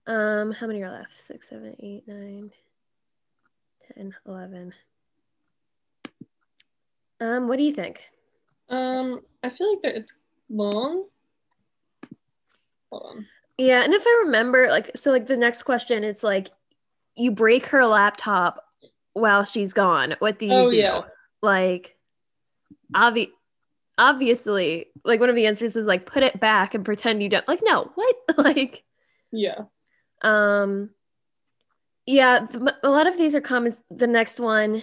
[0.07, 1.11] Um, how many are left?
[1.21, 2.51] Six, seven, eight, nine,
[3.93, 4.73] ten, eleven.
[7.19, 8.01] Um, what do you think?
[8.69, 10.13] Um, I feel like that it's
[10.49, 11.05] long.
[12.91, 13.25] Hold on.
[13.57, 16.49] Yeah, and if I remember, like, so like the next question, it's like
[17.15, 18.65] you break her laptop
[19.13, 20.15] while she's gone.
[20.17, 20.77] What do you Oh, do?
[20.77, 21.01] yeah.
[21.43, 21.95] Like,
[22.95, 23.31] obvi-
[24.01, 27.47] obviously, like one of the answers is like put it back and pretend you don't.
[27.47, 28.15] Like, no, what?
[28.37, 28.83] like,
[29.31, 29.59] Yeah.
[30.23, 30.89] Um,
[32.05, 32.47] yeah,
[32.83, 33.79] a lot of these are comments.
[33.91, 34.81] The next one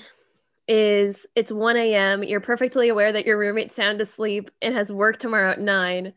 [0.69, 2.23] is it's 1 a.m.
[2.23, 6.13] You're perfectly aware that your roommate's sound asleep and has work tomorrow at 9,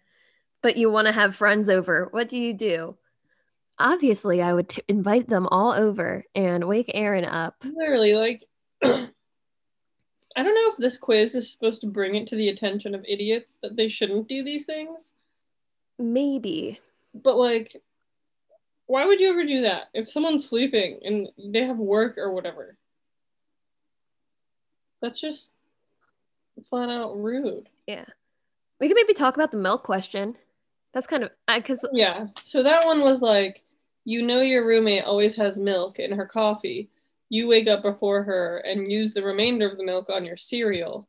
[0.62, 2.08] but you want to have friends over.
[2.12, 2.98] What do you do?
[3.80, 7.56] Obviously, I would t- invite them all over and wake Erin up.
[7.64, 8.46] Literally, like
[10.36, 13.06] I don't know if this quiz is supposed to bring it to the attention of
[13.08, 15.14] idiots that they shouldn't do these things,
[16.00, 16.80] Maybe.
[17.14, 17.82] but like
[18.92, 22.76] why would you ever do that if someone's sleeping and they have work or whatever?
[25.02, 25.52] That's just
[26.70, 27.70] flat out rude.
[27.88, 28.04] Yeah.
[28.82, 30.36] We could maybe talk about the milk question.
[30.94, 32.28] That's kind of because Yeah.
[32.44, 33.64] So that one was like,
[34.04, 36.90] you know, your roommate always has milk in her coffee.
[37.32, 41.08] You wake up before her and use the remainder of the milk on your cereal.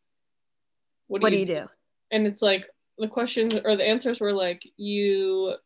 [1.09, 1.67] what do you do?
[2.13, 5.57] And it's like the questions or the answers were like, you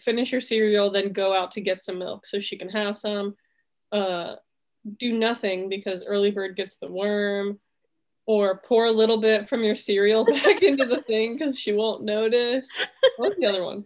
[0.00, 3.36] finish your cereal, then go out to get some milk so she can have some.
[3.92, 4.36] Uh,
[4.96, 7.60] do nothing because early bird gets the worm.
[8.24, 12.04] Or pour a little bit from your cereal back into the thing because she won't
[12.04, 12.66] notice.
[13.18, 13.84] What's the other one?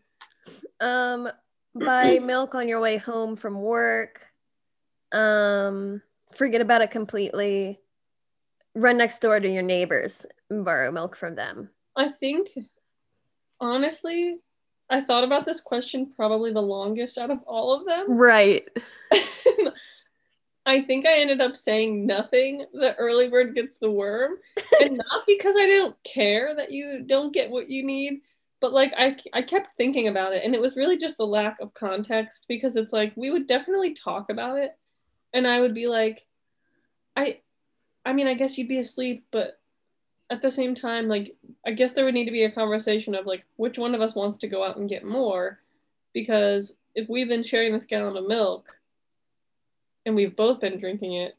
[0.78, 1.28] Um,
[1.74, 4.20] buy milk on your way home from work.
[5.10, 6.00] Um,
[6.34, 7.78] forget about it completely.
[8.74, 11.70] Run next door to your neighbors and borrow milk from them.
[11.96, 12.48] I think,
[13.60, 14.38] honestly,
[14.88, 18.16] I thought about this question probably the longest out of all of them.
[18.16, 18.66] Right.
[20.66, 22.64] I think I ended up saying nothing.
[22.72, 24.34] The early bird gets the worm.
[24.80, 28.20] And not because I don't care that you don't get what you need,
[28.60, 30.44] but like I, I kept thinking about it.
[30.44, 33.94] And it was really just the lack of context because it's like we would definitely
[33.94, 34.72] talk about it.
[35.32, 36.26] And I would be like,
[37.16, 37.38] I,
[38.04, 39.58] I mean, I guess you'd be asleep, but
[40.30, 43.26] at the same time, like, I guess there would need to be a conversation of
[43.26, 45.60] like, which one of us wants to go out and get more?
[46.12, 48.76] Because if we've been sharing this gallon of milk
[50.06, 51.36] and we've both been drinking it,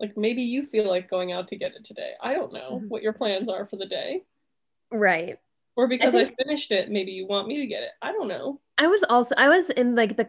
[0.00, 2.12] like maybe you feel like going out to get it today.
[2.22, 2.88] I don't know Mhm.
[2.88, 4.22] what your plans are for the day.
[4.90, 5.38] Right.
[5.74, 7.90] Or because I, think- finished it, maybe you want me to get it.
[8.02, 8.60] I don't know.
[8.78, 10.24] I was also I was in like the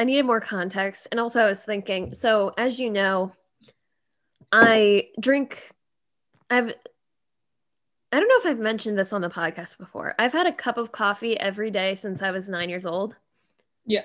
[0.00, 3.32] I needed more context and also I was thinking so as you know
[4.50, 5.68] I drink
[6.48, 6.72] I've
[8.12, 10.14] I don't know if I've mentioned this on the podcast before.
[10.18, 13.14] I've had a cup of coffee every day since I was 9 years old.
[13.86, 14.02] Yeah.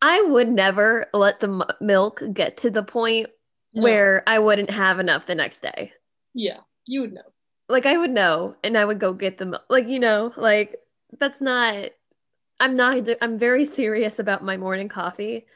[0.00, 3.26] I would never let the m- milk get to the point
[3.74, 3.82] No.
[3.82, 5.92] where I wouldn't have enough the next day.
[6.34, 7.28] Yeah, you would know.
[7.68, 9.64] Like I would know and I would go get the milk.
[9.68, 10.76] Like you know, like
[11.18, 11.90] that's not
[12.60, 15.46] I'm not I'm very serious about my morning coffee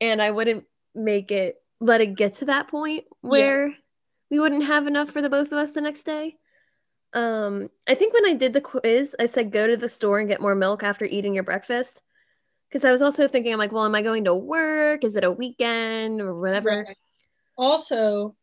[0.00, 0.64] and I wouldn't
[0.94, 3.74] make it let it get to that point where
[4.30, 6.36] we wouldn't have enough for the both of us the next day.
[7.12, 10.28] Um I think when I did the quiz, I said go to the store and
[10.28, 12.02] get more milk after eating your breakfast.
[12.70, 15.04] Cuz I was also thinking I'm like, well, am I going to work?
[15.04, 16.84] Is it a weekend or whatever?
[16.86, 16.96] Right.
[17.56, 18.34] Also,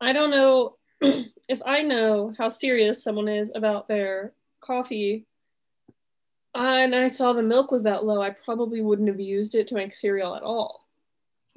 [0.00, 5.26] I don't know if I know how serious someone is about their coffee.
[6.54, 9.68] Uh, and I saw the milk was that low, I probably wouldn't have used it
[9.68, 10.88] to make cereal at all.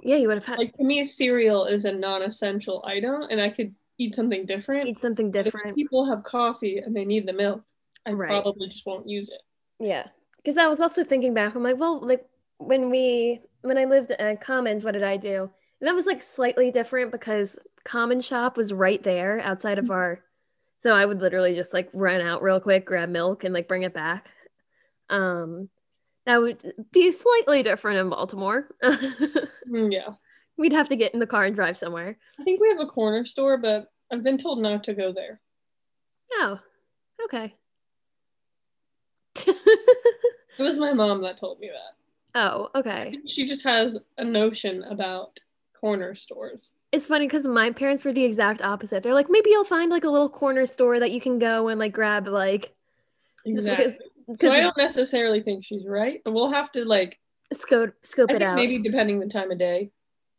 [0.01, 3.49] Yeah, you would have had Like to me, cereal is a non-essential item, and I
[3.49, 4.88] could eat something different.
[4.88, 5.75] eat something But if different.
[5.75, 7.63] people have coffee and they need the milk,
[8.06, 8.29] I Right.
[8.29, 9.41] probably just won't use it.
[9.79, 10.08] Yeah.
[10.38, 12.27] Because I was also thinking back, I'm like, well, like
[12.58, 15.49] when we, when I lived at Commons, what did I do?
[15.79, 19.93] And that was like slightly different because common shop was right there outside of mm-hmm.
[19.93, 20.23] our
[20.79, 23.84] so I would literally just like run out real quick, grab milk and like bring
[23.84, 24.27] it back.
[25.13, 25.69] Um
[26.26, 28.67] that would be slightly different in Baltimore.
[29.69, 30.10] Mm, yeah.
[30.58, 32.17] We'd have to get in the car and drive somewhere.
[32.39, 35.39] I think we have a corner store, but I've been told not to go there.
[36.34, 36.60] Oh,
[37.26, 37.56] okay.
[40.60, 42.39] It was my mom that told me that.
[42.39, 43.17] oh, okay.
[43.26, 45.39] She just has a notion about
[45.80, 46.73] corner stores.
[46.91, 49.02] It's funny because my parents were the exact opposite.
[49.02, 51.80] They're like, maybe you'll find like a little corner store that you can go and
[51.80, 52.76] like grab like
[53.47, 53.93] just because
[54.40, 57.20] So I don't necessarily think she's right, but we'll have to like
[57.54, 58.56] scope scope I it out.
[58.56, 59.92] maybe depending the time of day.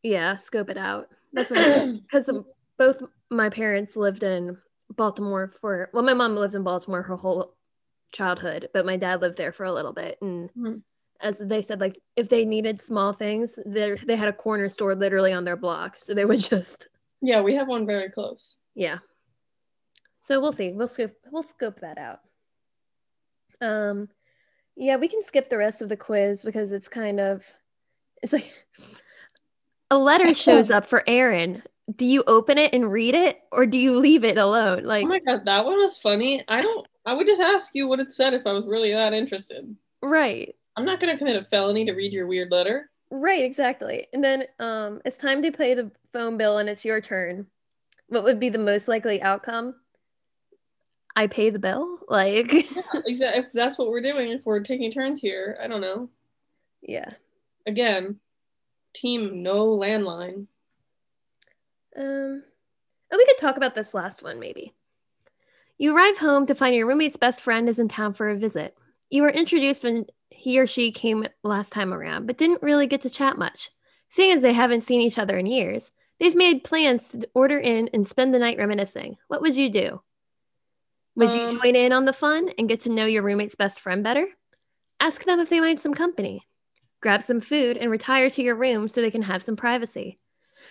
[0.03, 1.09] Yeah, scope it out.
[1.33, 2.31] That's what because
[2.79, 4.57] both my parents lived in
[4.91, 7.55] Baltimore for well, my mom lived in Baltimore her whole
[8.13, 10.19] childhood, but my dad lived there for a little bit.
[10.23, 10.83] And Mhm.
[11.21, 14.95] as they said, like if they needed small things, they they had a corner store
[14.95, 16.89] literally on their block, so they would just
[17.21, 18.57] Yeah, we have one very close.
[18.75, 18.99] yeah.
[20.23, 20.73] So we'll see.
[20.73, 22.21] We'll scope we'll scope that out.
[23.65, 24.09] Um,
[24.77, 27.45] yeah, we can skip the rest of the quiz because it's kind of
[28.23, 28.53] it's like
[29.91, 31.63] a letter shows up for Erin.
[31.95, 34.85] Do you open it and read it or do you leave it alone?
[34.85, 36.45] Like Oh my god, that one was funny.
[36.49, 39.13] I don't I would just ask you what it said if I was really that
[39.13, 39.77] interested.
[40.03, 40.55] right.
[40.77, 42.91] I'm not gonna commit a felony to read your weird letter.
[43.11, 44.09] Right, exactly.
[44.13, 47.47] And then um it's time to pay the phone bill and it's your turn.
[48.09, 49.75] What would be the most likely outcome?
[51.17, 51.99] I pay the bill?
[52.09, 52.53] Like
[53.07, 53.41] Exactly.
[53.41, 56.11] If that's what we're doing, if we're taking turns here, I don't know.
[56.83, 57.11] yeah.
[57.67, 58.21] Again,
[58.93, 60.47] team no landline.
[61.97, 62.43] Um,
[63.11, 64.75] oh, we could talk about this last one maybe.
[65.79, 68.77] You arrive home to find your roommate's best friend is in town for a visit.
[69.11, 73.01] You were introduced when he or she came last time around, but didn't really get
[73.03, 73.71] to chat much.
[74.09, 77.89] Seeing as they haven't seen each other in years, they've made plans to order in
[77.93, 79.17] and spend the night reminiscing.
[79.29, 80.03] What would you do?
[81.17, 83.81] Would you Um, join in on the fun and get to know your roommate's best
[83.81, 84.27] friend better?
[85.01, 86.47] Ask them if they mind some company.
[87.01, 90.19] Grab some food and retire to your room so they can have some privacy.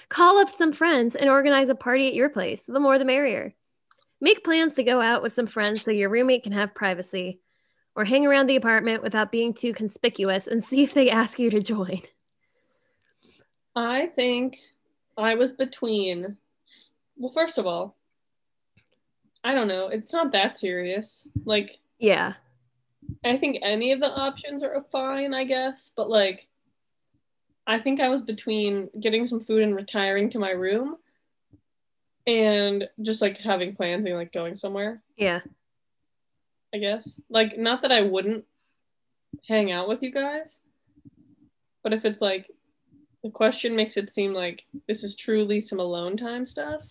[0.10, 2.63] Call up some friends and organize a party at your place.
[2.63, 3.53] The more the merrier.
[4.19, 7.39] Make plans to go out with some friends so your roommate can have privacy.
[7.95, 11.49] Or hang around the apartment without being too conspicuous and see if they ask you
[11.51, 12.01] to join.
[13.75, 14.60] I think
[15.17, 16.38] I was between
[17.15, 17.95] well, first of all,
[19.43, 19.88] I don't know.
[19.88, 21.27] It's not that serious.
[21.45, 22.34] Like Yeah.
[23.25, 26.47] I think any of the options are fine, I guess, but like
[27.67, 30.97] I think I was between getting some food and retiring to my room
[32.27, 35.41] and just like having plans and like going somewhere, Yeah.
[36.73, 37.19] I guess.
[37.29, 38.45] Like not that I wouldn't
[39.47, 40.60] hang out with you guys,
[41.84, 42.49] but if it's like
[43.23, 46.82] the question makes it seem like this is truly some alone time stuff.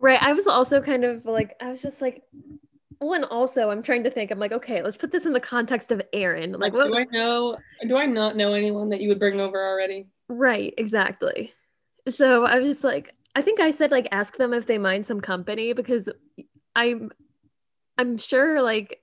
[0.00, 0.20] Right.
[0.22, 2.22] I was also kind of like, I was just like,
[3.00, 5.40] well, and also I'm trying to think, I'm like, okay, let's put this in the
[5.40, 6.52] context of Erin.
[6.52, 6.86] Like, what?
[6.86, 7.56] do I know
[7.86, 10.06] do I not know anyone that you would bring over already?
[10.28, 11.52] Right, exactly.
[12.08, 15.06] So I was just like, I think I said like ask them if they mind
[15.06, 16.08] some company because
[16.74, 17.10] I'm
[17.98, 19.02] I'm sure like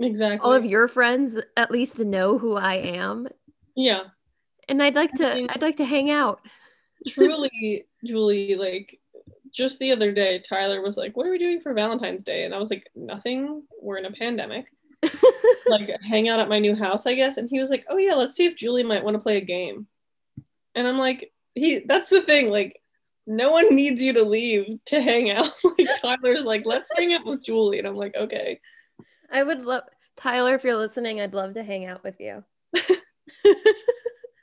[0.00, 0.38] Exactly.
[0.46, 3.28] all of your friends at least know who I am.
[3.76, 4.04] yeah.
[4.70, 6.40] And I'd like to I mean- I'd like to hang out.
[7.08, 8.97] truly, Julie, like
[9.58, 12.44] just the other day, Tyler was like, What are we doing for Valentine's Day?
[12.44, 13.64] And I was like, Nothing.
[13.82, 14.66] We're in a pandemic.
[15.66, 17.36] like, hang out at my new house, I guess.
[17.36, 19.44] And he was like, Oh, yeah, let's see if Julie might want to play a
[19.44, 19.88] game.
[20.76, 22.80] And I'm like, he that's the thing, like,
[23.26, 25.52] no one needs you to leave to hang out.
[25.64, 27.80] like Tyler's like, let's hang out with Julie.
[27.80, 28.60] And I'm like, okay.
[29.30, 29.82] I would love
[30.16, 32.44] Tyler, if you're listening, I'd love to hang out with you.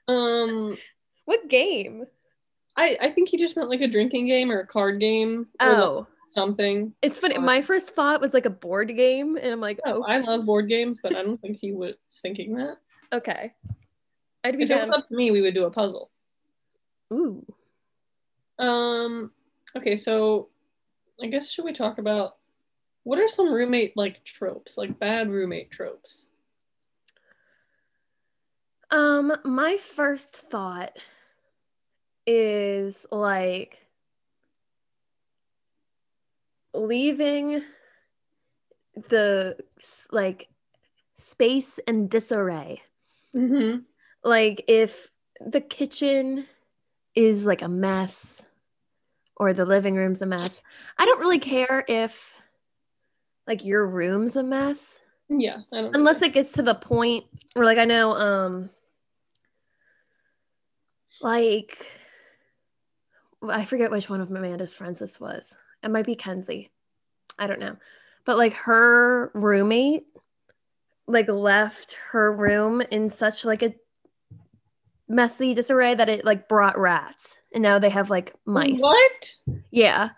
[0.07, 0.77] Um
[1.25, 2.05] What game?
[2.77, 5.67] I, I think he just meant like a drinking game or a card game or
[5.67, 6.93] like Oh, something.
[7.01, 7.35] it's funny.
[7.35, 10.17] uh, My first thought was like a board game, and I'm like, Oh, oh, I
[10.19, 12.77] love board games, but I don't think he was thinking that.
[13.13, 13.53] okay.
[14.43, 16.11] I'd be If it was up to me, we would do a puzzle.
[17.13, 17.45] Ooh.
[18.59, 19.31] Um
[19.75, 20.49] okay, so
[21.21, 22.35] I guess should we talk about
[23.03, 26.27] what are some roommate like tropes, like bad roommate tropes?
[28.91, 30.91] Um, my first thought
[32.25, 33.77] is like
[36.73, 37.63] leaving
[39.09, 39.57] the
[40.11, 40.47] like
[41.15, 42.81] space and disarray.
[43.35, 43.79] Mm-hmm.
[44.23, 45.09] Like if
[45.45, 46.45] the kitchen
[47.13, 48.45] is like a mess
[49.37, 50.61] or the living room's a mess.
[50.97, 52.35] I don't really care if
[53.47, 57.65] like your room's a mess Yeah, I don't unless it gets to the point where
[57.65, 58.69] like i know um
[61.21, 61.85] like
[63.43, 65.55] I forget which one of Amanda's friends this was.
[65.83, 66.71] It might be Kenzie.
[67.37, 67.75] I don't know.
[68.25, 70.05] But like her roommate
[71.07, 73.75] like left her room in such like a
[75.07, 78.79] messy disarray that it like brought rats and now they have like mice.
[78.79, 79.33] What?
[79.71, 80.09] Yeah.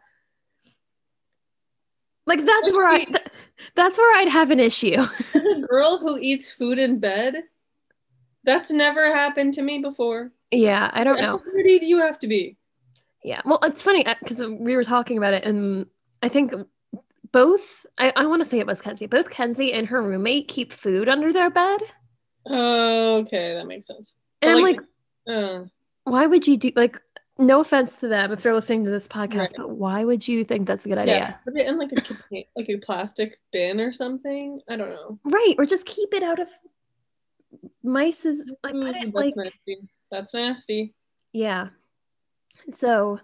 [2.26, 3.06] Like that's where I
[3.76, 4.98] that's where I'd have an issue.
[5.34, 7.44] As a girl who eats food in bed,
[8.44, 10.32] that's never happened to me before.
[10.52, 11.38] Yeah, I don't know.
[11.38, 12.58] How pretty do you have to be?
[13.24, 13.42] Yeah.
[13.46, 15.86] Well, it's funny because we were talking about it, and
[16.22, 16.54] I think
[17.32, 20.72] both, I, I want to say it was Kenzie, both Kenzie and her roommate keep
[20.72, 21.80] food under their bed.
[22.46, 24.14] Oh, Okay, that makes sense.
[24.42, 24.80] And But, I'm like,
[25.26, 25.64] like, Uh,
[26.06, 27.02] why would you do, like,
[27.38, 29.52] no offense to them if they're listening to this podcast, Right.
[29.58, 31.40] but why would you think that's a good idea?
[31.44, 31.96] put it in like a
[32.56, 34.60] like a plastic bin or something.
[34.70, 35.20] I don't know.
[35.26, 35.54] Right.
[35.60, 36.48] Or just keep it out of
[37.84, 39.78] mice's, like, put it that's like, nasty.
[40.12, 40.94] That's nasty.
[41.34, 41.68] yeah.
[42.72, 43.20] So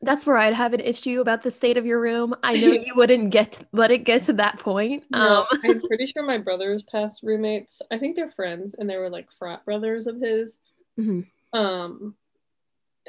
[0.00, 2.34] that's where I'd have an issue about the state of your room.
[2.42, 5.04] I know you wouldn't get let it get to that point.
[5.10, 7.82] No, Um, I'm pretty sure my brother's past roommates.
[7.90, 10.58] I think they're friends, and they were like frat brothers of his.
[10.98, 11.26] mhm.
[11.52, 12.14] Um,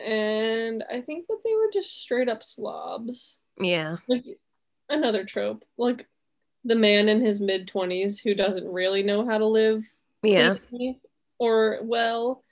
[0.04, 3.38] and I think that they were just straight up slobs.
[3.60, 3.98] yeah.
[4.08, 4.24] Like
[4.90, 6.08] another trope, like
[6.66, 9.84] the man in his mid twenties who doesn't really know how to live
[10.24, 10.56] Yeah.
[11.38, 12.44] or well.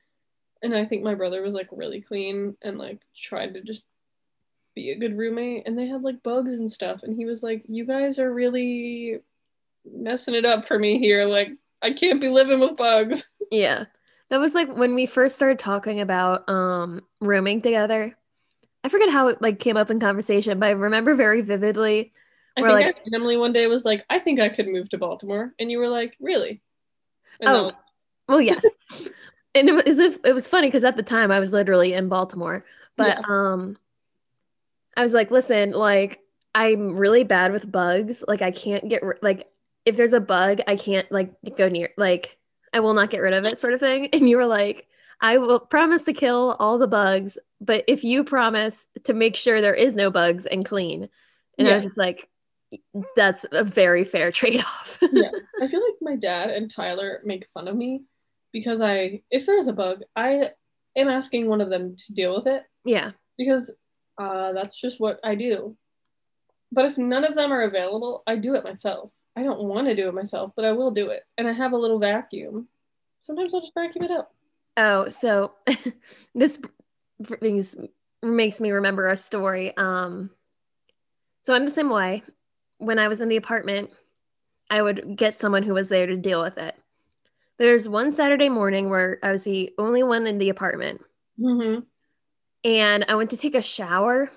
[0.64, 3.84] And I think my brother was like really clean and like tried to just
[4.76, 5.64] be a good roommate.
[5.68, 7.02] And they had like bugs and stuff.
[7.04, 9.20] And he was like, You guys are really
[9.92, 11.26] messing it up for me here.
[11.26, 11.50] Like,
[11.82, 13.30] I can't be living with bugs.
[13.50, 13.86] Yeah.
[14.30, 18.18] That was like when we first started talking about um rooming together.
[18.84, 22.12] I forget how it like came up in conversation, but I remember very vividly.
[22.58, 24.98] I think like- I randomly one day was like, I think I could move to
[24.98, 25.54] Baltimore.
[25.60, 26.62] And you were like, Really?
[27.40, 27.64] And Oh.
[27.68, 27.74] Was-
[28.28, 28.66] Well, yes.
[29.58, 32.66] and it was it was funny because at the time I was literally in Baltimore.
[32.96, 33.78] But um
[34.96, 36.20] I was like, listen, like
[36.56, 38.24] I'm really bad with bugs.
[38.28, 39.48] Like I can't get ri- like
[39.86, 42.38] if there's a bug, I can't like go near like
[42.74, 44.10] I will not get rid of it sort of thing.
[44.14, 44.88] And you were like,
[45.22, 49.62] I will promise to kill all the bugs, but if you promise to make sure
[49.62, 51.10] there is no bugs and clean.
[51.58, 52.30] And I was just like
[53.16, 55.00] that's a very fair trade-off.
[55.14, 55.32] yeah.
[55.62, 58.04] I feel like my dad and Tyler make fun of me
[58.54, 60.52] because I, if there's a bug, I
[60.96, 63.12] am asking one of them to deal with it yeah.
[63.38, 63.72] because
[64.18, 65.78] uh, that's just what I do.
[66.72, 69.12] But if none of them are available, I do it myself.
[69.36, 71.24] I don't want to do it myself, but I will do it.
[71.38, 72.68] And I have a little vacuum.
[73.22, 74.34] Sometimes I'll just vacuum it up.
[74.76, 75.54] Oh, so
[76.36, 76.60] this
[77.20, 77.76] brings
[78.24, 79.76] makes me remember a story.
[79.78, 80.32] Um,
[81.44, 82.24] so I'm the same way.
[82.80, 83.92] When I was in the apartment,
[84.70, 86.76] I would get someone who was there to deal with it.
[87.60, 91.02] There's one Saturday morning where I was the only one in the apartment,
[91.40, 91.82] Mm-hmm.
[92.64, 94.32] and I went to take a shower,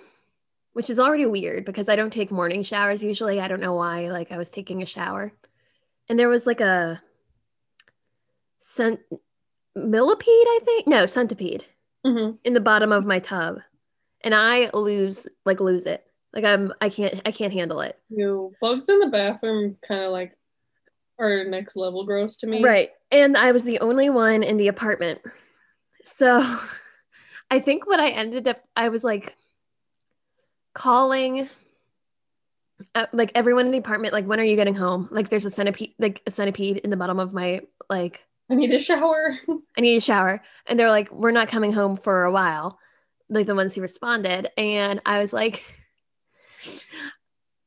[0.75, 3.41] which is already weird because I don't take morning showers usually.
[3.41, 4.11] I don't know why.
[4.11, 5.33] Like I was taking a shower,
[6.09, 7.01] and there was like a
[8.75, 9.01] cent-
[9.75, 10.87] millipede, I think.
[10.87, 11.65] No, centipede
[12.07, 12.37] Mm-hmm.
[12.45, 13.59] in the bottom of my tub
[14.23, 16.03] and i lose like lose it
[16.33, 20.11] like i'm i can't i can't handle it You bugs in the bathroom kind of
[20.11, 20.33] like
[21.21, 22.63] are next level gross to me.
[22.63, 25.21] right and i was the only one in the apartment
[26.05, 26.59] so
[27.51, 29.35] i think what i ended up i was like
[30.75, 31.49] calling
[32.95, 35.51] uh, like everyone in the apartment like when are you getting home like there's a
[35.51, 39.39] centipede like a centipede in the bottom of my like I need a shower.
[39.79, 40.43] I need a shower.
[40.67, 42.79] And they're like, we're not coming home for a while.
[43.29, 44.49] Like the ones who responded.
[44.59, 45.65] And I was like,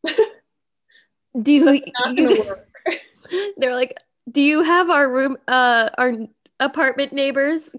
[1.42, 2.68] do you, work.
[3.58, 3.98] they're like,
[4.32, 6.14] do you have our room, uh, our
[6.60, 7.76] apartment neighbors?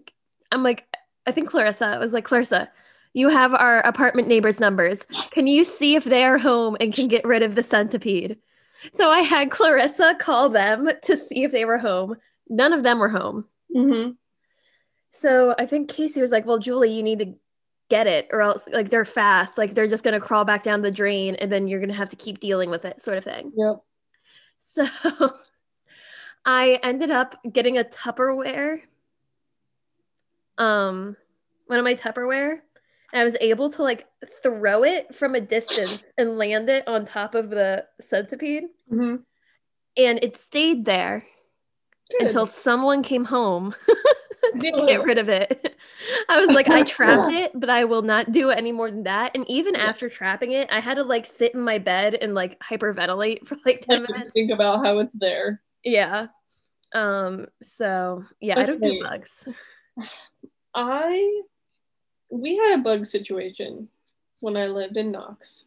[0.53, 0.87] I'm like,
[1.27, 2.71] I think Clarissa I was like, Clarissa,
[3.15, 5.01] you have our apartment neighbors' numbers.
[5.31, 8.37] Can you see if they are home and can get rid of the centipede?
[8.93, 12.17] So I had Clarissa call them to see if they were home.
[12.49, 13.47] None of them were home.
[13.75, 14.11] Mm-hmm.
[15.13, 17.35] So I think Casey was like, "Well, Julie, you need to
[17.89, 20.91] get it, or else like they're fast, like they're just gonna crawl back down the
[20.91, 23.77] drain, and then you're gonna have to keep dealing with it, sort of thing." Yep.
[24.59, 24.87] So
[26.47, 28.81] I ended up getting a Tupperware,
[30.59, 31.17] um,
[31.67, 32.59] one of my Tupperware,
[33.13, 34.07] and I was able to like
[34.43, 39.17] throw it from a distance and land it on top of the centipede, Mm-hmm.
[39.97, 41.25] and it stayed there
[42.21, 43.75] until someone came home
[44.53, 45.75] to get rid of it.
[46.29, 49.33] I was like, I trapped it, but I will not do any more than that.
[49.35, 52.61] And even after trapping it, I had to like sit in my bed and like
[52.61, 54.33] hyperventilate for like 10 Like, minutes.
[54.35, 55.63] think about how it's there.
[55.85, 56.29] Yeah.
[56.95, 59.33] Um, so yeah, I don't do bugs.
[60.75, 61.43] I
[62.31, 63.89] we had a bug situation
[64.41, 65.65] when I lived in Knox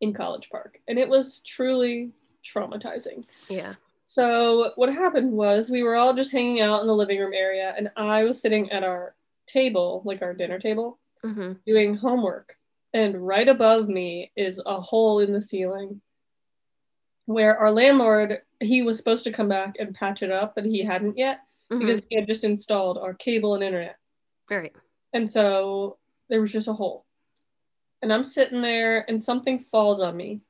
[0.00, 2.10] in College Park, and it was truly
[2.44, 3.24] traumatizing.
[3.48, 3.74] Yeah.
[4.00, 7.74] So what happened was we were all just hanging out in the living room area,
[7.76, 9.14] and I was sitting at our
[9.46, 11.52] table, like our dinner table, Mm-hmm.
[11.64, 12.56] doing homework.
[12.94, 16.00] And right above me is a hole in the ceiling
[17.32, 20.84] where our landlord, he was supposed to come back and patch it up, but he
[20.84, 23.96] hadn't yet because he had just installed our cable and internet.
[24.50, 24.74] Right.
[25.14, 25.96] And so
[26.28, 27.06] there was just a hole.
[28.02, 30.40] And I'm sitting there and something falls on me.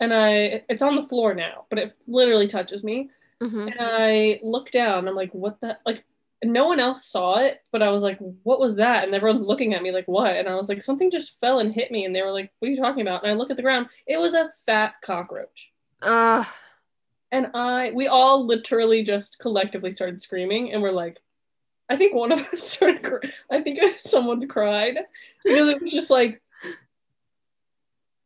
[0.00, 3.10] And I it's on the floor now, but it literally touches me.
[3.42, 3.68] Mm-hmm.
[3.68, 6.04] And I look down, I'm like, what the like
[6.44, 9.04] no one else saw it, but I was like, what was that?
[9.04, 10.34] And everyone's looking at me like, what?
[10.36, 12.04] And I was like, something just fell and hit me.
[12.04, 13.22] And they were like, what are you talking about?
[13.22, 13.88] And I look at the ground.
[14.06, 15.70] It was a fat cockroach.
[16.00, 16.44] Uh,
[17.30, 21.18] And I, we all literally just collectively started screaming and we're like,
[21.88, 24.98] I think one of us started, cr- I think someone cried
[25.44, 26.41] because it was just like,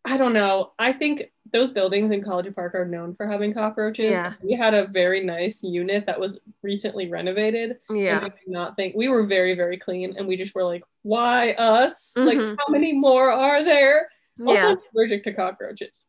[0.09, 0.73] I don't know.
[0.79, 4.11] I think those buildings in College Park are known for having cockroaches.
[4.13, 4.35] Yeah.
[4.41, 7.79] We had a very nice unit that was recently renovated.
[7.89, 8.19] And yeah.
[8.23, 10.15] I did not think we were very, very clean.
[10.17, 12.13] And we just were like, why us?
[12.17, 12.57] Like, Mhm.
[12.59, 14.09] how many more are there?
[14.47, 16.05] Also, I'm allergic to cockroaches.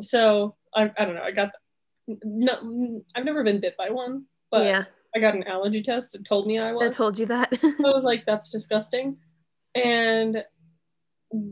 [0.00, 1.22] So I, I don't know.
[1.22, 1.52] I got
[2.24, 3.02] no.
[3.14, 4.84] I've never been bit by one, but yeah.
[5.14, 6.14] I got an allergy test.
[6.16, 6.96] It told me I I was.
[6.96, 7.52] told you that.
[7.62, 9.16] I was like, that's disgusting,
[9.74, 10.44] and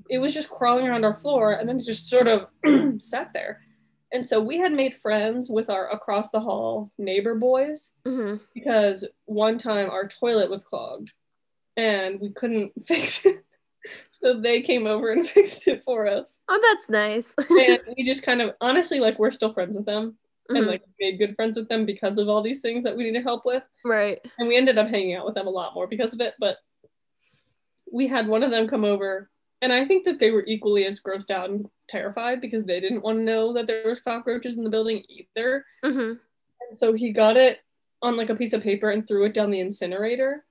[0.08, 2.46] it was just crawling around our floor, and then it just sort of
[3.00, 3.60] sat there.
[4.12, 9.04] And so we had made friends with our across the hall neighbor boys hmm because
[9.26, 11.12] one time our toilet was clogged
[11.76, 13.44] and we couldn't fix it.
[14.10, 16.38] So they came over and fixed it for us.
[16.48, 17.32] Oh, that's nice.
[17.50, 20.16] And we just kind of honestly like we're still friends with them
[20.48, 20.66] and Mhm.
[20.66, 23.44] like made good friends with them because of all these things that we needed help
[23.44, 23.62] with.
[23.84, 24.18] right.
[24.38, 26.32] And we ended up hanging out with them a lot more because of it.
[26.40, 26.56] But
[27.92, 29.28] we had one of them come over
[29.62, 33.02] and I think that they were equally as grossed out and terrified because they didn't
[33.02, 35.64] want to know that there was cockroaches in the building either.
[35.84, 36.12] hmm
[36.60, 37.60] And so he got it
[38.02, 40.44] on like a piece of paper and threw it down the incinerator,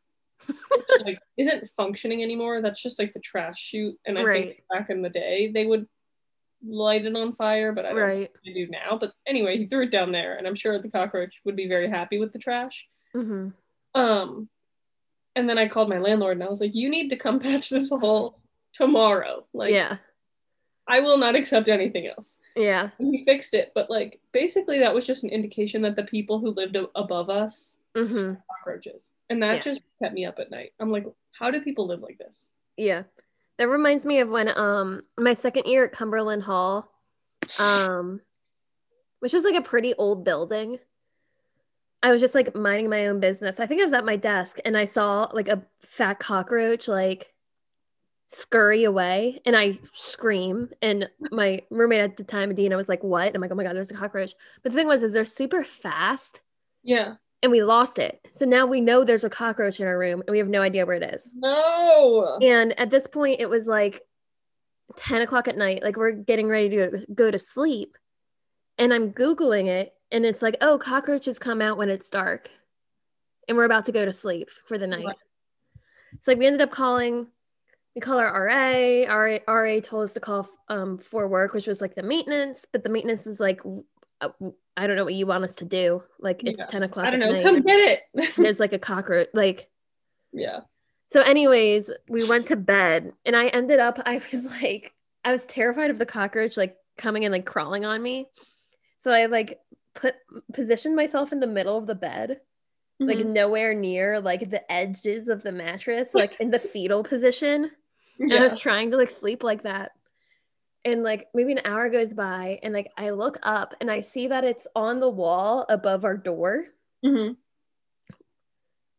[0.47, 2.61] which like isn't functioning anymore.
[2.61, 3.97] That's just like the trash chute.
[4.05, 4.45] And I Right.
[4.47, 5.87] think back in the day they would
[6.67, 8.31] light it on fire, but I don't Right.
[8.43, 8.97] they do now.
[8.97, 11.87] But anyway, he threw it down there, and I'm sure the cockroach would be very
[11.89, 12.87] happy with the trash.
[13.13, 13.49] hmm
[13.93, 14.49] Um,
[15.35, 17.69] and then I called my landlord and I was like, "You need to come patch
[17.69, 18.39] this hole
[18.73, 19.45] tomorrow.
[19.53, 19.97] Like, yeah.
[20.87, 22.89] I will not accept anything else." Yeah.
[22.99, 26.39] And he fixed it, but like basically that was just an indication that the people
[26.39, 29.09] who lived a- above us hmm cockroaches.
[29.29, 29.61] And that Yeah.
[29.61, 30.71] just kept me up at night.
[30.79, 31.05] I'm like,
[31.37, 32.49] how do people live like this?
[32.77, 33.03] Yeah.
[33.57, 36.91] That reminds me of when um my second year at Cumberland Hall,
[37.59, 38.21] um,
[39.19, 40.79] which was like a pretty old building.
[42.03, 43.59] I was just like minding my own business.
[43.59, 47.33] I think I was at my desk and I saw like a fat cockroach like
[48.29, 53.33] scurry away and I scream and my roommate at the time, Adina, was like, What?
[53.33, 54.33] I'm like, oh my god, there's a cockroach.
[54.63, 56.41] But the thing was is they're super fast
[56.83, 57.15] Yeah.
[57.41, 58.19] and we lost it.
[58.33, 60.85] So now we know there's a cockroach in our room and we have no idea
[60.85, 61.23] where it is.
[61.35, 62.37] No.
[62.41, 64.01] And at this point, it was like
[64.97, 65.83] 10 o'clock at night.
[65.83, 67.97] Like we're getting ready to go to sleep.
[68.77, 69.93] And I'm Googling it.
[70.11, 72.49] And it's like, oh, cockroaches come out when it's dark.
[73.47, 75.05] And we're about to go to sleep for the night.
[75.05, 75.15] Right.
[76.21, 77.27] So like we ended up calling,
[77.97, 79.11] we call our RA.
[79.11, 82.63] RA, RA told us to call um, for work, which was like the maintenance.
[82.71, 83.59] But the maintenance is like,
[84.21, 84.29] uh,
[84.77, 86.03] I don't know what you want us to do.
[86.19, 86.67] Like it's Yeah.
[86.67, 87.31] 10 o'clock I don't know.
[87.31, 87.43] night.
[87.43, 88.29] Come get it.
[88.37, 89.29] There's like a cockroach.
[89.33, 89.67] Like
[90.31, 90.59] yeah.
[91.11, 94.93] so, anyways, we went to bed, and I ended up, I was like,
[95.25, 98.27] I was terrified of the cockroach like coming and like crawling on me.
[98.99, 99.59] So I like
[99.95, 100.13] put
[100.53, 102.41] positioned myself in the middle of the bed,
[102.99, 103.31] like Mhm.
[103.31, 107.71] nowhere near like the edges of the mattress, like in the fetal position.
[108.19, 109.91] And I was trying to like sleep like that.
[110.85, 114.27] And like maybe an hour goes by, and like I look up and I see
[114.27, 116.65] that it's on the wall above our door.
[117.03, 117.35] Mhm.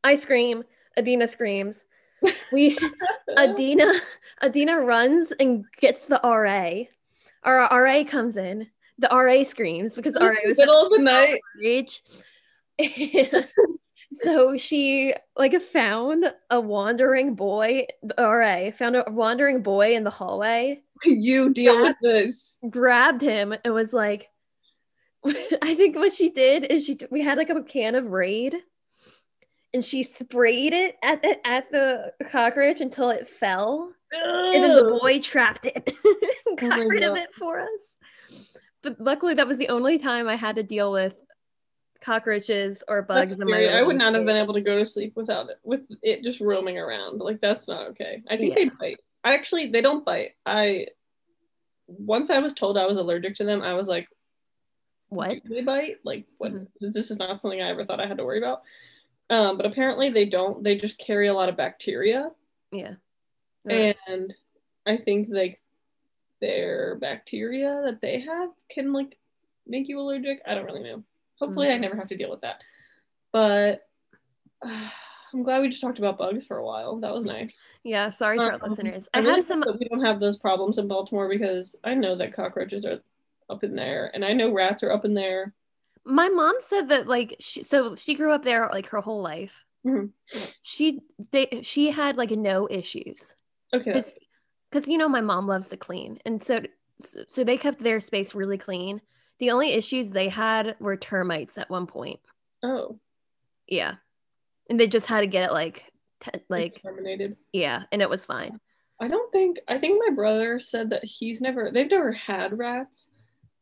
[0.04, 0.64] I scream,
[0.96, 1.84] Adina screams.
[2.52, 2.76] We
[3.36, 3.92] Adina
[4.42, 6.84] Adina runs and gets the RA.
[7.44, 8.66] Our RA comes in.
[8.98, 11.40] The RA screams because RA was middle of the night.
[11.64, 12.02] age.
[14.58, 17.86] She like found a wandering boy.
[18.02, 22.58] The RA found a wandering boy in the hallway, You deal with this.
[22.68, 24.28] grabbed him, and was like,
[25.24, 28.56] I think what she did is she we had like a can of Raid,
[29.72, 33.92] and she sprayed it at the at the cockroach until it fell.
[34.10, 37.68] And then the boy trapped it and oh got my rid of it for us.
[38.82, 41.14] But luckily, that was the only time I had to deal with
[42.00, 43.66] cockroaches or bugs That's in my.
[43.66, 46.40] I would not have been able to go to sleep without it, with it just
[46.40, 47.18] roaming around.
[47.20, 48.22] Like that's not okay.
[48.30, 48.64] I think Yeah.
[48.64, 49.00] they bite.
[49.24, 50.32] I actually they don't bite.
[50.46, 50.88] I
[51.86, 54.08] once I was told I was allergic to them, I was like,
[55.08, 55.30] What?
[55.44, 55.96] do they bite?
[56.04, 56.52] Like what?
[56.52, 56.66] Mhm.
[56.80, 58.62] This is not something I ever thought I had to worry about.
[59.30, 60.62] Um, but apparently they don't.
[60.62, 62.30] They just carry a lot of bacteria,
[62.70, 62.94] Yeah.
[63.66, 64.34] and
[64.86, 65.60] I think like
[66.40, 69.18] their bacteria that they have can like
[69.66, 70.40] make you allergic.
[70.46, 71.04] I don't really know.
[71.40, 71.80] Hopefully, I Mhm.
[71.80, 72.62] never have to deal with that.
[73.32, 73.86] But
[74.62, 74.90] uh,
[75.32, 76.96] I'm glad we just talked about bugs for a while.
[77.00, 77.66] That was nice.
[77.84, 78.08] yeah.
[78.10, 79.06] Sorry to our Um, listeners.
[79.12, 79.62] I I really have some.
[79.78, 83.00] we don't have those problems in Baltimore because I know that cockroaches are
[83.50, 85.54] up in there, and I know rats are up in there.
[86.04, 89.64] My mom said that like she so she grew up there like her whole life.
[89.86, 90.12] Mhm.
[90.62, 93.34] She they she had like no issues.
[93.74, 94.02] Okay,
[94.70, 96.60] because you know my mom loves to clean and so
[97.28, 99.02] so they kept their space really clean
[99.38, 102.20] the only issues they had were termites at one point.
[102.62, 102.98] Oh,
[103.66, 103.94] yeah.
[104.68, 105.84] And they just had to get it like
[106.20, 107.36] te- like exterminated.
[107.52, 108.58] yeah and it was fine.
[109.00, 113.08] I don't think I think my brother said that he's never they've never had rats,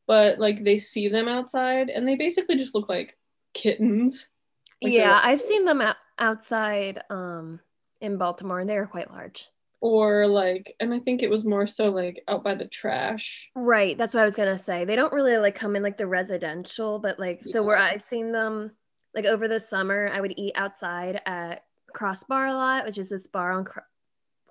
[0.07, 3.17] but like they see them outside and they basically just look like
[3.55, 4.29] kittens.
[4.83, 7.61] Like yeah i've seen them out- outside um
[8.03, 9.49] in baltimore and they were quite large
[9.81, 13.51] Or like and I think it was more so like out by the trash.
[13.55, 14.85] right that's what i was gonna say.
[14.85, 18.33] They don't really like come in like the residential but like so where i've seen
[18.33, 18.73] them
[19.15, 21.63] like over the summer i would eat outside at
[21.93, 23.83] crossbar a lot which is this bar on Cro-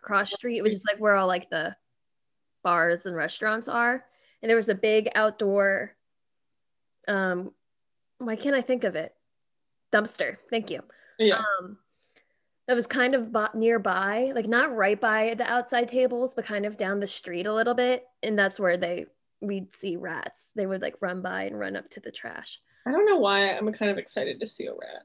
[0.01, 1.75] cross street which is like where all like the
[2.63, 4.03] bars and restaurants are.
[4.41, 5.95] And there was a big outdoor
[7.07, 7.51] um
[8.19, 9.13] why can't i think of it?
[9.93, 10.81] Dumpster thank you.
[11.19, 11.41] Yeah.
[11.59, 11.77] um
[12.67, 16.77] that was kind of nearby like not right by the outside tables but kind of
[16.77, 19.05] down the street a little bit and that's where they
[19.41, 22.91] we'd see rats they would like run by and run up to the trash I
[22.91, 25.03] don't know why I'm kind of excited to see a rat.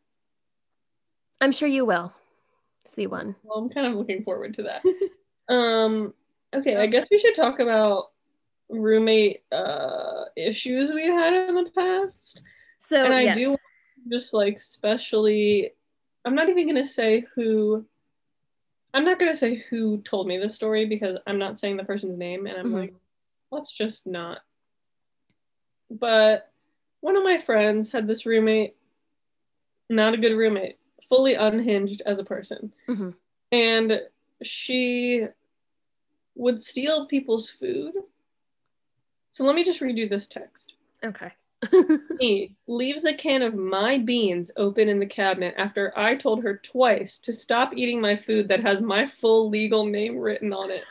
[1.40, 2.12] i'm sure you will
[2.86, 4.82] see one Well, I'm kind of looking forward to that.
[5.52, 6.14] um
[6.54, 8.06] okay, I guess we should talk about
[8.68, 12.40] roommate uh issues we've had in the past.
[12.78, 13.36] so and I yes.
[13.36, 13.56] do
[14.10, 15.72] just like specially
[16.24, 17.86] I'm not even gonna say who
[18.92, 22.18] I'm not gonna say who told me this story because I'm not saying the person's
[22.18, 22.74] name and I'm Mhm.
[22.74, 22.94] like,
[23.52, 24.40] let's just not.
[25.90, 26.50] But
[27.00, 28.76] one of my friends had this roommate,
[29.88, 32.72] not a good roommate, fully unhinged as a person.
[32.88, 33.14] Mhm.
[33.52, 34.08] And
[34.42, 35.26] she
[36.34, 37.94] would steal people's food.
[39.28, 40.74] So let me just read you this text.
[41.02, 41.32] okay
[42.20, 46.56] Me leaves a can of my beans open in the cabinet after I told her
[46.64, 50.84] twice to stop eating my food that has my full legal name written on it.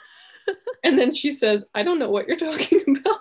[0.84, 3.20] and then she says, I don't know what you're talking about.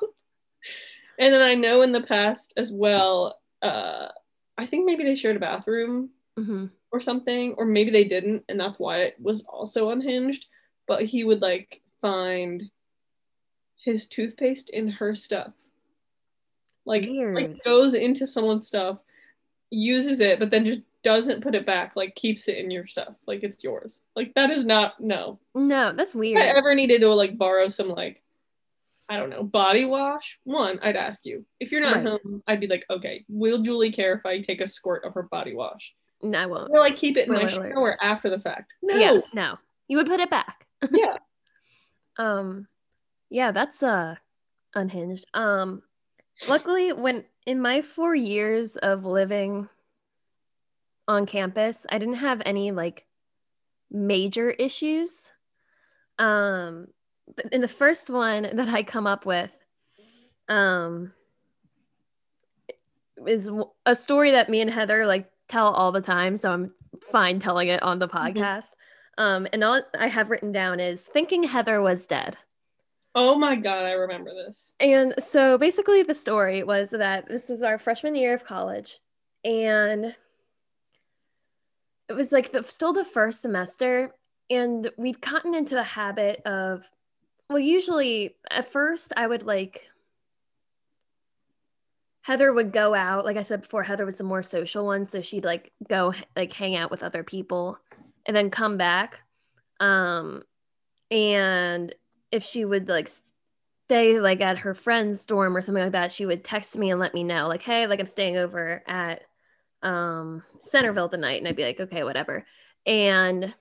[1.19, 4.09] and then I know in the past as well, uh,
[4.59, 6.71] I think maybe they shared a bathroom Mhm.
[6.93, 10.47] or something, or maybe they didn't, and that's why it was also unhinged.
[10.87, 12.63] But he would like find
[13.85, 15.53] his toothpaste in her stuff.
[16.89, 17.35] Like, Weird.
[17.35, 18.99] like goes into someone's stuff,
[19.71, 23.15] uses it, but then just doesn't put it back, like keeps it in your stuff,
[23.27, 24.01] like it's yours.
[24.17, 25.39] Like that is not no.
[25.55, 26.41] no that's weird.
[26.43, 28.23] If I ever needed to like borrow some like
[29.11, 31.45] I don't know, body wash, one, I'd ask you.
[31.61, 32.07] If you're not Right.
[32.07, 35.23] home, I'd be like, okay, will Julie care if I take a squirt of her
[35.25, 35.95] body wash?
[36.23, 37.73] no i won't Will I keep it in my alert.
[37.73, 38.73] shower after the fact?
[38.83, 38.97] No.
[38.97, 41.17] yeah no you would put it back Yeah.
[42.19, 42.67] um
[43.31, 44.17] yeah that's uh
[44.75, 45.81] unhinged um
[46.47, 49.69] luckily when in my four years of living
[51.07, 53.07] on campus i didn't have any like
[53.91, 55.33] major issues.
[56.19, 56.89] Um
[57.37, 59.51] but in the first one that i come up with
[60.49, 61.13] um
[63.27, 63.51] is
[63.85, 66.73] a story that me and heather like tell all the time so i'm
[67.11, 68.67] fine telling it on the podcast.
[69.19, 72.37] Um and all i have written down is thinking heather was dead
[73.15, 74.73] Oh my god, I remember this.
[74.81, 79.01] and so basically, the story was that this was our freshman year of college,
[79.45, 80.15] and
[82.09, 84.15] it was like the, still the first semester,
[84.51, 86.83] and we'd gotten into the habit of,
[87.49, 89.87] well, usually at first I would like,
[92.23, 93.25] Heather would go out.
[93.25, 96.53] Like I said before, Heather was the more social one, so she'd like go like
[96.53, 97.79] hang out with other people,
[98.27, 99.21] and then come back.
[99.81, 100.43] Um,
[101.11, 101.95] and
[102.31, 103.11] if she would like
[103.87, 107.01] stay like at her friend's dorm or something like that, she would text me and
[107.01, 109.23] let me know, like, hey, like I'm staying over at
[109.83, 111.39] um Centreville tonight.
[111.41, 112.45] And I'd be like, okay, whatever.
[112.87, 113.55] And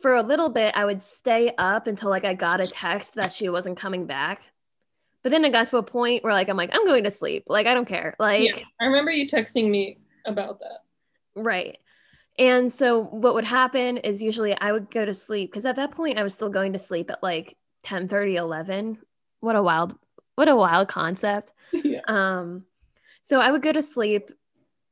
[0.00, 3.32] for a little bit, I would stay up until like I got a text that
[3.32, 4.42] she wasn't coming back.
[5.22, 7.44] But then it got to a point where like I'm like, I'm going to sleep.
[7.46, 8.16] Like, I don't care.
[8.18, 8.64] Like, Yeah.
[8.80, 9.98] I remember you texting me.
[10.26, 10.78] about that.
[11.40, 11.78] Right.
[12.38, 15.92] And so what would happen is usually I would go to sleep because at that
[15.92, 18.98] point I was still going to sleep at like 10 30, 11.
[19.40, 19.94] What a wild,
[20.36, 21.52] what a wild concept.
[21.72, 22.00] yeah.
[22.06, 22.64] Um,
[23.22, 24.30] so I would go to sleep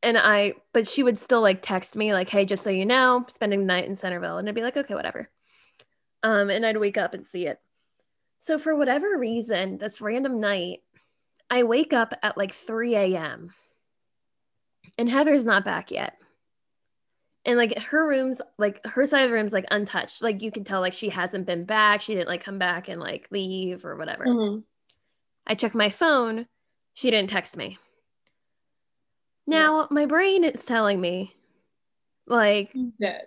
[0.03, 3.25] and I, but she would still like text me, like, hey, just so you know,
[3.29, 4.39] spending the night in Centreville.
[4.39, 5.29] And I'd be like, okay, whatever.
[6.23, 7.59] Um, and I'd wake up and see it.
[8.41, 10.81] So for whatever reason, this random night,
[11.51, 13.53] I wake up at like 3 a.m.
[14.97, 16.17] and Heather's not back yet.
[17.47, 20.23] And like her room's like her side of the room's like untouched.
[20.23, 22.03] Like you can tell like she hasn't been back.
[22.03, 24.27] She didn't like come back and like leave or whatever.
[24.27, 24.63] Mhm.
[25.47, 26.47] I check my phone.
[26.95, 27.79] She didn't text me.
[29.47, 31.35] Now my brain is telling me,
[32.27, 33.23] like, Dead.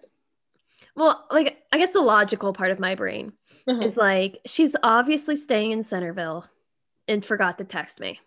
[0.96, 3.34] well, like I guess the logical part of my brain
[3.68, 3.82] Uh-huh.
[3.82, 6.46] is like she's obviously staying in Centreville
[7.08, 8.20] and forgot to text me.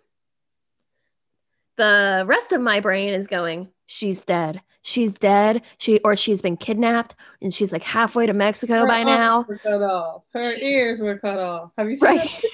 [1.76, 4.60] The rest of my brain is going, she's dead.
[4.82, 5.62] She's dead.
[5.78, 9.42] She or she's been kidnapped and she's like halfway to Mexico Her by now.
[9.42, 10.22] Cut off.
[10.32, 11.72] Her She's- ears were cut off.
[11.76, 12.44] Have you seen Right.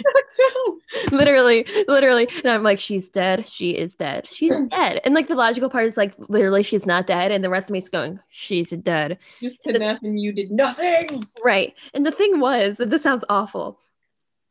[1.12, 2.28] literally, literally.
[2.43, 3.47] And I'm like, she's dead.
[3.49, 4.28] She is dead.
[4.33, 5.01] She's dead.
[5.05, 7.30] And like the logical part is like literally she's not dead.
[7.33, 9.18] And the rest of me is going, she's dead.
[9.43, 11.22] Just kidnapping you did nothing.
[11.45, 11.74] Right.
[11.95, 13.78] And the thing was, and this sounds awful.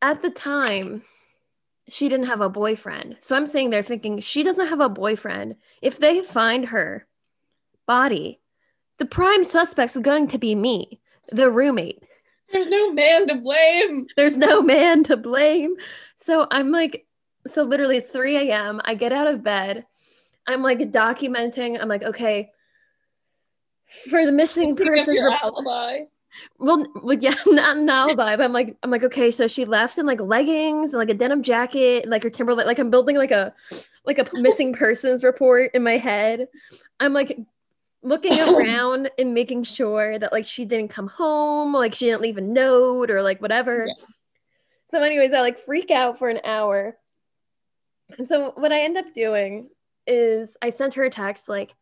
[0.03, 1.03] At the time,
[1.89, 3.17] she didn't have a boyfriend.
[3.19, 5.55] So I'm sitting there thinking, she doesn't have a boyfriend.
[5.81, 7.07] If they find her
[7.87, 8.39] body,
[8.97, 11.01] the prime suspect's going to be me,
[11.31, 12.03] the roommate.
[12.51, 14.07] There's no man to blame.
[14.15, 15.75] There's no man to blame.
[16.17, 17.05] So I'm like,
[17.51, 18.81] so literally it's 3 a.m.
[18.83, 19.85] I get out of bed.
[20.45, 21.81] I'm like documenting.
[21.81, 22.51] I'm like, okay,
[24.09, 26.01] for the missing persons alibi.
[26.57, 29.97] Well, well, yeah, not now alibi, but I'm like, I'm like, okay, so she left
[29.97, 32.67] in like leggings and like a denim jacket, and, like her Timberland.
[32.67, 33.53] Like I'm building like a,
[34.05, 36.47] like a missing persons report in my head.
[36.99, 37.37] I'm like
[38.03, 42.37] looking around and making sure that like she didn't come home, like she didn't leave
[42.37, 43.87] a note or like whatever.
[43.87, 44.05] Yeah.
[44.91, 46.97] So, anyways, I like freak out for an hour.
[48.25, 49.69] So what I end up doing
[50.05, 51.73] is I sent her a text like,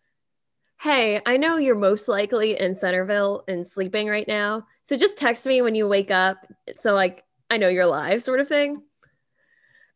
[0.80, 4.66] hey, I know you're most likely in Centreville and sleeping right now.
[4.84, 6.38] So just text me when you wake up.
[6.78, 8.82] So, like, I know you're alive, sort of thing.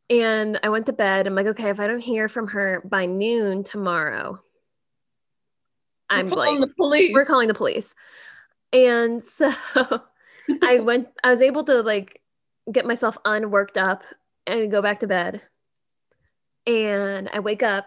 [0.10, 1.26] And I went to bed.
[1.26, 4.42] I'm like, okay, if I don't hear from her by noon tomorrow,
[6.10, 7.14] I'm We're like, the police.
[7.14, 7.96] we're calling the police.
[8.74, 9.54] And so
[10.62, 12.22] I went, I was able to like
[12.72, 14.04] get myself unworked up
[14.46, 15.42] and go back to bed.
[16.68, 17.86] And I wake up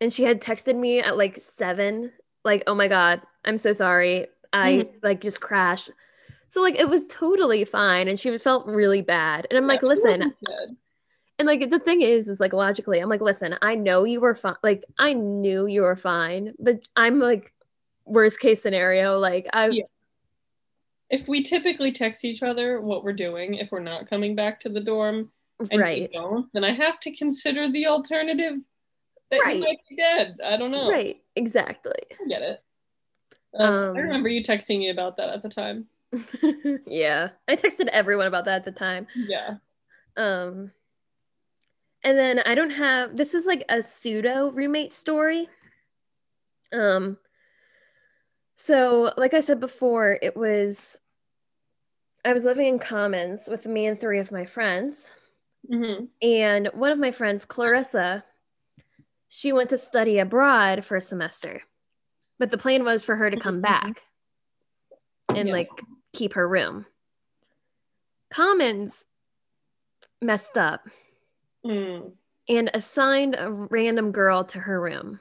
[0.00, 2.12] and she had texted me at like seven,
[2.44, 4.26] like, oh my God, I'm so sorry.
[4.52, 4.98] I mm-hmm.
[5.02, 5.90] like just crashed.
[6.48, 8.08] So like it was totally fine.
[8.08, 9.46] And she felt really bad.
[9.50, 10.34] And I'm like, Yeah, she listen,
[11.38, 14.34] and like the thing is, is like logically, I'm like, listen, I know you were
[14.34, 14.56] fine.
[14.62, 17.52] Like I knew you were fine, but I'm like
[18.04, 19.18] worst case scenario.
[19.18, 19.84] Like I Yeah.
[21.10, 24.68] If we typically text each other what we're doing, if we're not coming back to
[24.68, 25.30] the dorm,
[25.70, 28.58] and right, don't, then I have to consider the alternative
[29.30, 29.56] that Right.
[29.56, 30.38] you might be dead.
[30.44, 30.88] I don't know.
[30.88, 31.92] right, exactly.
[32.12, 32.62] I get it.
[33.54, 35.86] Um, Um, I remember you texting me about that at the time.
[36.86, 39.06] yeah, I texted everyone about that at the time.
[39.14, 39.56] Yeah.
[40.16, 40.72] Um,
[42.04, 45.48] and then I don't have this is like a pseudo roommate story.
[46.72, 47.18] Um,
[48.56, 50.96] so like I said before, it was
[52.24, 55.10] I was living in Commons with me and three of my friends.
[55.70, 58.24] hmm And one of my friends, Clarissa,
[59.28, 61.62] she went to study abroad for a semester.
[62.38, 63.62] But the plan was for her to come Mhm.
[63.62, 64.02] back
[65.28, 65.68] and like
[66.12, 66.86] keep her room.
[68.30, 69.04] Commons
[70.20, 70.86] messed up
[71.64, 72.12] Mm.
[72.48, 75.20] and assigned a random girl to her room.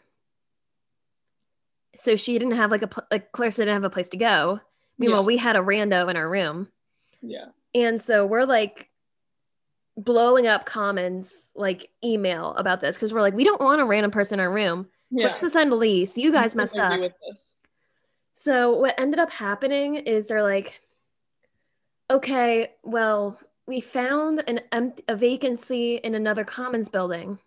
[2.04, 4.60] So she didn't have like a pl- like Clarissa didn't have a place to go.
[4.98, 5.26] Meanwhile, Yeah.
[5.26, 6.72] we had a rando in our room.
[7.22, 7.48] Yeah.
[7.74, 8.90] And so we're like
[9.98, 14.12] blowing up Commons like email about this because we're like, we don't want a random
[14.12, 14.88] person in our room.
[15.10, 15.34] Yeah.
[15.34, 16.18] To send a lease.
[16.18, 17.12] You guys messed do I do up.
[18.34, 20.80] So what ended up happening is they're like,
[22.12, 27.40] okay, well, we found an empty a vacancy in another Commons building,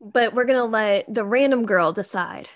[0.00, 2.48] but we're gonna let the random girl decide.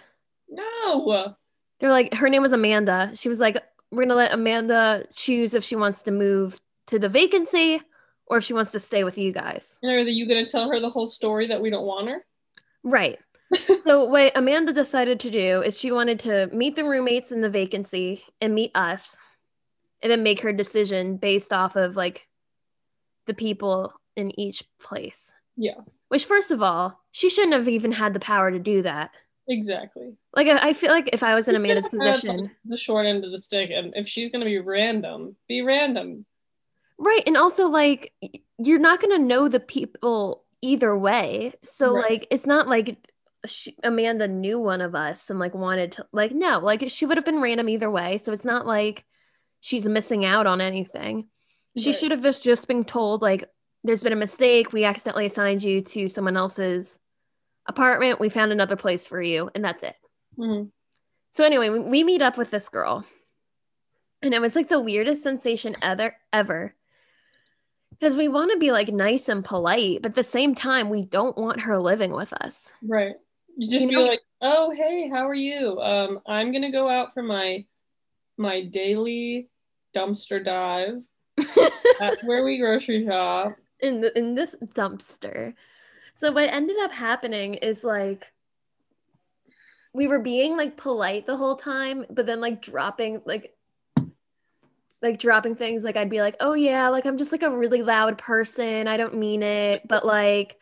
[0.49, 1.34] No.
[1.80, 3.12] They're like, her name was Amanda.
[3.14, 7.09] She was like, we're gonna let Amanda choose if she wants to move to the
[7.09, 7.80] vacancy
[8.26, 9.78] or if she wants to stay with you guys.
[9.82, 12.24] And are you gonna tell her the whole story that we don't want her?
[12.82, 13.18] Right.
[13.80, 17.51] so what Amanda decided to do is she wanted to meet the roommates in the
[17.51, 19.16] vacancy and meet us
[20.03, 22.26] and then make her decision based off of like
[23.26, 25.32] the people in each place.
[25.57, 25.80] Yeah.
[26.09, 29.11] Which, first of all, she shouldn't have even had the power to do that.
[29.49, 30.14] Exactly.
[30.35, 33.30] Like, I I feel like if I was in Amanda's position, the short end of
[33.30, 36.24] the stick, and if she's gonna be random, be random.
[36.99, 37.22] Right?
[37.26, 38.12] And also, like,
[38.59, 41.53] you're not going to know the people either way.
[41.62, 42.11] So, Right.
[42.11, 42.97] like, it's not like
[43.47, 47.16] she, Amanda knew one of us and, like, wanted to, like, no, like, she would
[47.18, 48.18] have been random either way.
[48.18, 49.05] So, it's not like
[49.61, 51.28] she's missing out on anything.
[51.76, 51.99] She Right.
[51.99, 53.45] should have just, just been told, like,
[53.82, 54.72] there's been a mistake.
[54.72, 56.99] We accidentally assigned you to someone else's
[57.66, 58.20] apartment.
[58.20, 59.51] We found another place for you.
[59.55, 59.97] And that's it.
[60.38, 60.70] Mhm.
[61.32, 63.05] So anyway, we, we meet up with this girl.
[64.22, 66.74] And it was like the weirdest sensation ever ever.
[67.99, 71.03] Because we want to be like nice and polite, but at the same time, we
[71.03, 72.72] don't want her living with us.
[72.82, 73.14] Right.
[73.57, 75.80] You just You be know- like, "Oh, hey, how are you?
[75.80, 77.64] Um, I'm gonna go out for my
[78.36, 79.49] my daily
[79.95, 81.03] dumpster dive.
[82.01, 85.53] That's where we grocery shop." in the, in this dumpster.
[86.14, 88.24] So what ended up happening is like
[89.92, 93.53] we were being like polite the whole time, but then like dropping like
[95.05, 97.82] like dropping things like I'd be like, "Oh yeah, like I'm just like a really
[97.82, 98.88] loud person.
[98.88, 100.57] I don't mean it, but like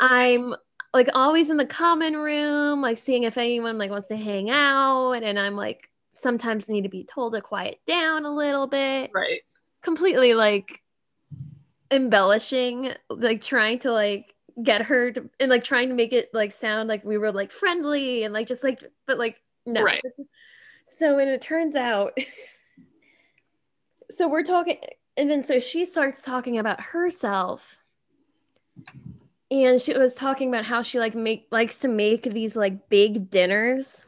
[0.00, 0.54] I'm
[0.92, 5.12] like always in the common room, like seeing if anyone like wants to hang out,
[5.12, 9.10] and and I'm like sometimes need to be told to quiet down a little bit."
[9.14, 9.40] Right.
[9.82, 10.82] completely like
[11.92, 16.52] embellishing like trying to like get her to and like trying to make it like
[16.52, 20.02] sound like we were like friendly and like just like but like no Right.
[20.98, 22.16] so and it turns out
[24.10, 24.78] so we're talking
[25.16, 27.76] and then so she starts talking about herself
[29.50, 33.30] and she was talking about how she like make likes to make these like big
[33.30, 34.06] dinners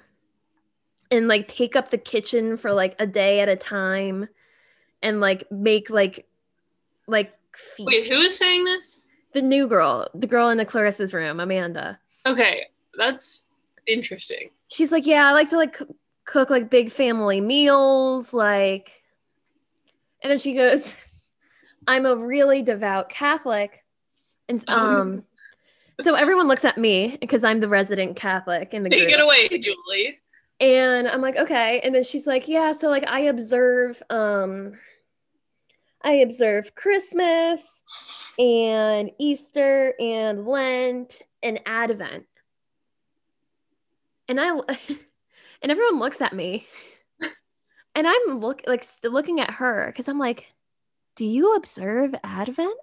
[1.10, 4.28] and like take up the kitchen for like a day at a time
[5.02, 6.26] and like make like
[7.06, 7.86] like feast.
[7.86, 9.02] Wait, who is saying this?
[9.34, 12.62] the new girl the girl in the clarissa's room amanda Okay,
[12.96, 13.44] that's
[13.86, 14.48] interesting.
[14.68, 15.78] she's like yeah i like to like
[16.24, 18.97] cook like big family meals like
[20.22, 20.94] and then she goes
[21.86, 23.84] i'm a really devout catholic.
[24.48, 24.74] And Oh.
[25.00, 25.24] um
[26.00, 29.12] so everyone looks at me because i'm the resident catholic in the Take group.
[29.12, 30.18] it away, Julie.
[30.60, 31.80] and i'm like okay.
[31.80, 34.72] And then she's like yeah so like i observe um
[36.02, 37.62] i observe christmas
[38.38, 42.24] and easter and lent and advent.
[44.28, 44.50] And i
[45.62, 46.66] and everyone looks at me
[47.98, 50.46] and i'm look like looking at her because i'm like
[51.16, 52.76] do you observe advent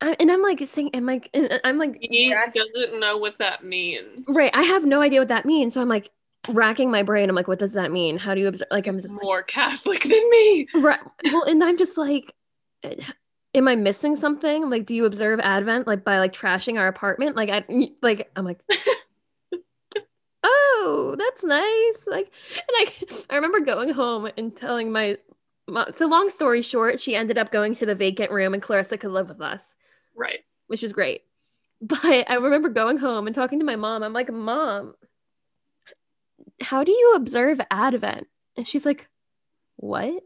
[0.00, 1.20] I, and i'm like saying am i
[1.64, 4.24] i'm like He rack- doesn't know what that means.
[4.28, 4.50] Right.
[4.52, 5.74] I have no idea what that means.
[5.74, 6.10] So I'm like
[6.48, 7.28] racking my brain.
[7.28, 8.18] I'm like, what does that mean?
[8.18, 8.66] How do you observe?
[8.72, 10.66] Like, I'm just more Catholic than me.
[10.74, 10.98] right.
[11.26, 12.34] Well, and I'm just like,
[13.54, 14.68] am I missing something?
[14.68, 17.36] Like, do you observe Advent like by like trashing our apartment?
[17.36, 17.64] Like, I
[18.02, 18.60] like, I'm like,
[20.44, 22.06] oh, that's nice.
[22.06, 25.18] Like, and I, I remember going home and telling my,
[25.68, 28.98] mom, so long story short, she ended up going to the vacant room and Clarissa
[28.98, 29.74] could live with us
[30.14, 30.40] Right.
[30.66, 31.22] which was great.
[31.84, 34.04] But I remember going home and talking to my mom.
[34.04, 34.94] I'm like, Mom,
[36.60, 38.28] how do you observe Advent?
[38.56, 39.08] And she's like,
[39.76, 40.22] What?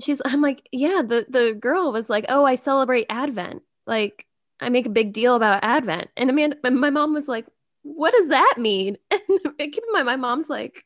[0.00, 3.62] She's I'm like, Yeah, the, the girl was like, Oh, I celebrate Advent.
[3.86, 4.26] Like,
[4.60, 6.08] I make a big deal about Advent.
[6.16, 7.46] And Amanda, my mom was like,
[7.82, 8.96] What does that mean?
[9.10, 10.84] And keep in mind, my mom's like,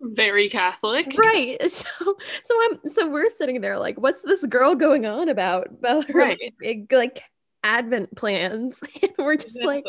[0.00, 1.14] Very Catholic.
[1.16, 1.58] Right.
[1.70, 5.68] So so I'm so we're sitting there like, what's this girl going on about?
[5.68, 6.54] About her Right.
[6.58, 7.22] big like
[7.64, 8.74] Advent plans.
[9.02, 9.84] And we're just like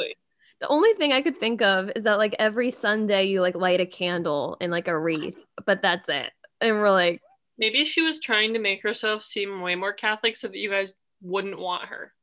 [0.59, 3.79] the only thing I could think of is that like every Sunday you like light
[3.79, 6.31] a candle and like a wreath, but that's it.
[6.61, 7.21] And we're like,
[7.59, 10.93] Maybe she was trying to make herself seem way more Catholic so that you guys
[11.21, 12.13] wouldn't want her.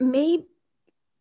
[0.00, 0.46] maybe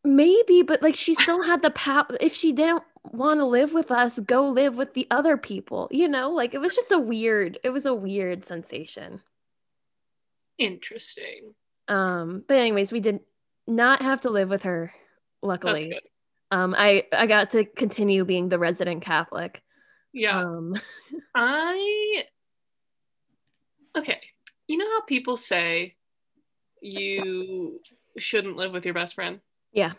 [0.06, 3.92] maybe, but like she still had the power if she didn't want to live with
[3.92, 5.88] us, go live with the other people.
[5.92, 9.22] You know, like it was just a weird, it was a weird sensation.
[10.58, 11.54] Interesting.
[11.88, 13.20] Um, but anyways, we did
[13.68, 14.94] not have to live with her,
[15.42, 16.00] luckily.
[16.52, 19.62] Um, I I got to continue being the resident Catholic.
[20.14, 20.40] Yeah.
[20.40, 20.76] Um,
[21.36, 22.24] I
[23.98, 24.22] okay.
[24.68, 25.96] You know how people say
[26.82, 27.82] you
[28.18, 29.42] shouldn't live with your best friend?
[29.76, 29.92] Yeah.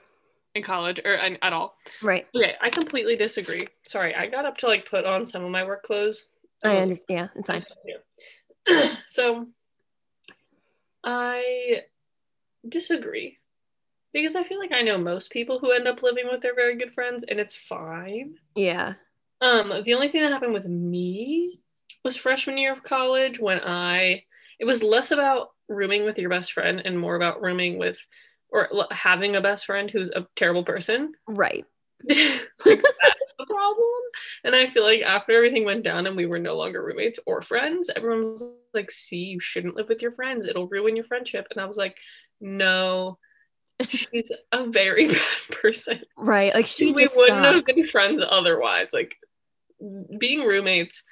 [0.55, 1.77] In college or in, at all.
[2.03, 2.27] right.
[2.35, 3.69] Okay, I completely disagree.
[3.87, 6.25] Sorry, I got up to like put on some of my work clothes.
[6.65, 7.05] I understand.
[7.09, 7.65] Yeah, it's fine.
[9.09, 9.47] So
[11.05, 11.83] I
[12.69, 13.39] disagree
[14.13, 16.77] because I feel like I know most people who end up living with their very
[16.77, 18.35] good friends and it's fine.
[18.57, 18.95] Yeah.
[19.41, 21.61] Um, the only thing that happened with me
[22.03, 24.25] was freshman year of college when I
[24.59, 27.99] it was less about rooming with your best friend and more about rooming with
[28.51, 31.13] or having a best friend who's a terrible person.
[31.29, 31.65] Right.
[32.09, 32.19] like
[32.65, 34.01] that's the problem.
[34.45, 37.41] And I feel like after everything went down and we were no longer roommates or
[37.43, 38.45] friends, everyone was
[38.75, 40.47] like, "See, you shouldn't live with your friends.
[40.47, 41.97] It'll ruin your friendship." And I was like,
[42.41, 43.19] "No,
[43.89, 45.21] she's a very bad
[45.51, 46.01] person.
[46.17, 46.55] Right.
[46.55, 48.89] Like she we wouldn't have been friends otherwise.
[48.93, 49.17] Like
[50.19, 51.03] being roommates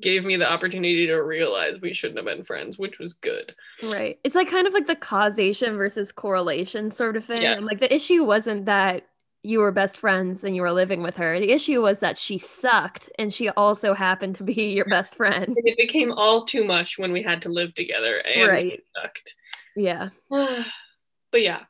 [0.00, 3.54] gave me the opportunity to realize we shouldn't have been friends, which was good.
[3.82, 4.18] Right.
[4.24, 7.42] It's like kind of like the causation versus correlation sort of thing.
[7.42, 7.56] Yes.
[7.58, 9.06] And like the issue wasn't that
[9.42, 11.40] you were best friends and you were living with her.
[11.40, 15.56] The issue was that she sucked and she also happened to be your best friend.
[15.64, 18.72] It became all too much when we had to live together and Right.
[18.74, 19.34] it sucked.
[19.76, 20.10] Yeah.
[20.28, 21.60] but yeah.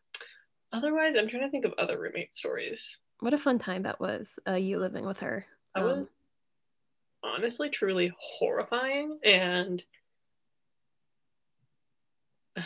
[0.72, 2.99] Otherwise, I'm trying to think of other roommate stories.
[3.20, 5.47] What a fun time that was, uh, you living with her.
[5.74, 6.09] That Um, was
[7.23, 9.83] honestly truly horrifying and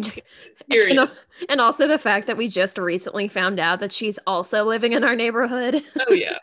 [0.00, 0.20] just
[0.70, 1.10] and,
[1.48, 5.04] and also the fact that we just recently found out that she's also living in
[5.04, 5.74] our neighborhood
[6.08, 6.36] oh yeah,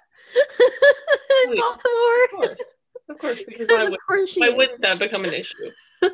[1.46, 1.62] in yeah.
[1.62, 2.24] Baltimore.
[2.24, 2.76] of course,
[3.10, 3.40] of course.
[3.48, 5.72] Because why, would, of course why wouldn't that become an issue?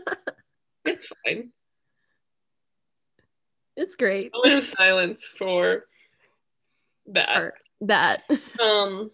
[0.86, 1.52] it's fine.
[3.76, 4.32] It's great.
[4.34, 5.86] moment of silence for
[7.08, 7.38] that.
[7.38, 8.24] Or that.
[8.60, 9.12] Um,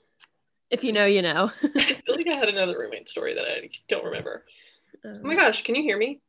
[0.73, 1.51] If you know, you know.
[1.63, 4.45] I feel like I had another roommate story that I don't remember.
[5.05, 6.21] Oh my Um, gosh, can you hear me?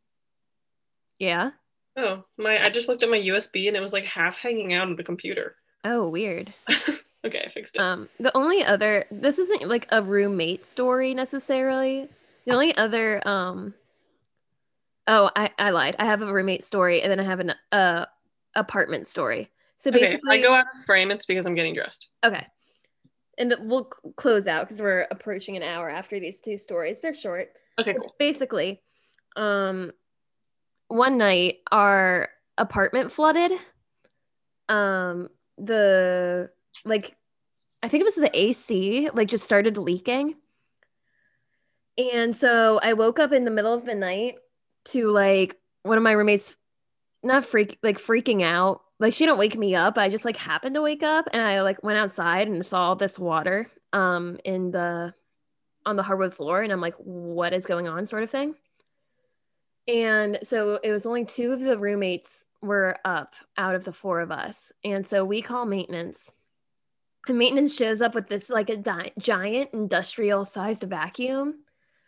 [1.19, 1.53] yeah.
[1.97, 2.63] Oh, my!
[2.63, 5.05] I just looked at my USB and it was like half hanging out of the
[5.05, 5.57] computer.
[5.85, 6.53] Oh, weird.
[7.25, 7.81] okay, I fixed it.
[7.81, 12.09] Um, the only other this isn't like a roommate story necessarily.
[12.47, 13.75] The only other um
[15.07, 15.97] oh I, I lied.
[15.99, 18.07] I have a roommate story and then I have an uh
[18.55, 19.51] apartment story.
[19.79, 22.07] So okay, basically if I go out of frame, it's because I'm getting dressed.
[22.25, 22.47] okay.
[23.39, 27.01] And we'll cl- close out because we're approaching an hour after these two stories.
[27.01, 27.51] They're short.
[27.79, 28.15] Okay, cool.
[28.19, 28.81] Basically,
[29.37, 29.93] um
[30.89, 32.29] one night our
[32.59, 33.53] apartment flooded.
[34.69, 35.29] Um
[35.59, 36.51] the
[36.85, 37.17] like
[37.83, 40.37] I think it was the AC like just started leaking.
[41.99, 44.37] And so I woke up in the middle of the night
[44.87, 46.57] to like one of my roommates
[47.23, 48.83] not freak like freaking out.
[49.05, 49.99] Like she didn't wake me up.
[49.99, 52.97] I just like happened to wake up and I like went outside and saw all
[52.97, 55.13] this water um in the
[55.85, 58.55] on the hardwood floor and I'm like what is going on sort of thing.
[59.87, 62.31] And so it was only two of the roommates
[62.63, 64.73] were up out of the four of us.
[64.83, 66.19] And so we call maintenance.
[67.29, 71.65] And maintenance shows up with this like a di- giant industrial sized vacuum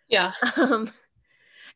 [0.09, 0.33] Yeah.
[0.57, 0.91] um,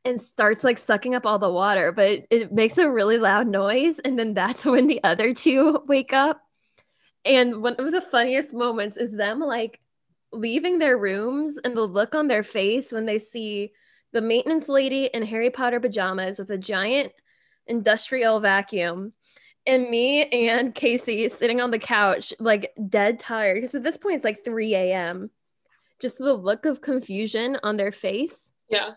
[0.05, 3.99] and starts like sucking up all the water, but it, makes a really loud noise.
[4.05, 6.41] And then that's when the other two wake up.
[7.25, 9.81] And one of the funniest moments is them like
[10.33, 13.73] leaving their rooms and the look on their face when they see
[14.13, 17.13] the maintenance lady in Harry Potter pajamas with a giant
[17.67, 19.13] industrial vacuum
[19.67, 23.57] and me and Casey sitting on the couch, like dead tired.
[23.57, 25.31] Because at this point, it's like 3 a.m.
[26.01, 28.53] Just the look of confusion on their face.
[28.69, 28.93] Yeah.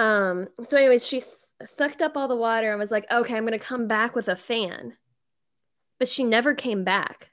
[0.00, 1.44] Um, so, anyways, she s-
[1.76, 4.28] sucked up all the water and was like, okay, I'm going to come back with
[4.28, 4.96] a fan.
[5.98, 7.30] But she never came back.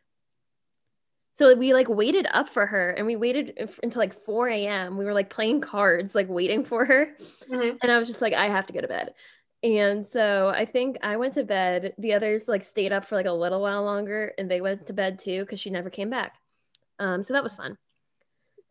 [1.36, 4.98] So we like waited up for her and we waited f- until like 4 a.m.
[4.98, 7.16] We were like playing cards, like waiting for her.
[7.50, 7.78] Mhm.
[7.82, 9.14] And I was just like, I have to go to bed.
[9.64, 11.94] And so I think I went to bed.
[12.00, 14.94] The others like stayed up for like a little while longer and they went to
[14.94, 16.36] bed too because she never came back.
[17.00, 17.78] Um, so that was fun.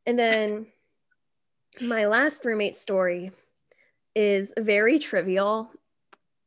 [0.04, 0.66] And then
[1.80, 3.30] my last roommate story
[4.16, 5.70] is very trivial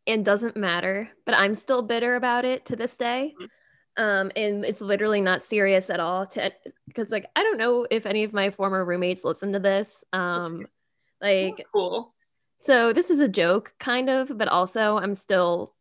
[0.07, 3.35] and doesn't matter, but I'm still bitter about it to this day.
[3.95, 6.51] Um, and it's literally not serious at all to
[6.87, 10.03] because like I don't know if any of my former roommates listen to this.
[10.11, 10.65] Um,
[11.21, 12.13] like Cool.
[12.57, 15.75] so this is a joke, kind of, but also I'm still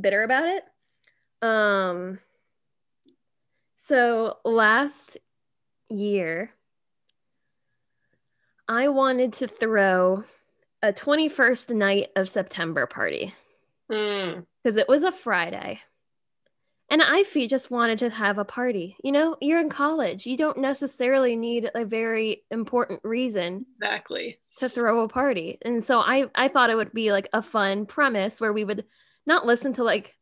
[0.00, 0.64] bitter about it.
[1.46, 2.20] Um,
[3.86, 5.18] so last
[5.90, 6.52] year,
[8.68, 10.24] I wanted to throw
[10.82, 13.34] a 21st night of September party
[13.90, 14.40] Hmm.
[14.62, 15.80] because it was a Friday.
[16.90, 18.96] And I fe- just wanted to have a party.
[19.02, 20.26] You know, you're in college.
[20.26, 24.38] You don't necessarily need a very important reason Exactly.
[24.58, 25.58] to throw a party.
[25.62, 28.84] And so I I thought it would be like a fun premise where we would
[29.24, 30.14] not listen to like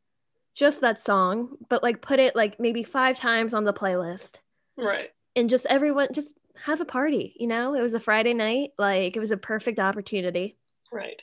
[0.55, 4.39] just that song, but like put it like maybe 5 times on the playlist
[4.77, 5.11] Right.
[5.35, 7.75] and just everyone just have a party, you know?
[7.75, 10.57] It was a Friday night, like it was a perfect opportunity.
[10.93, 11.23] Right.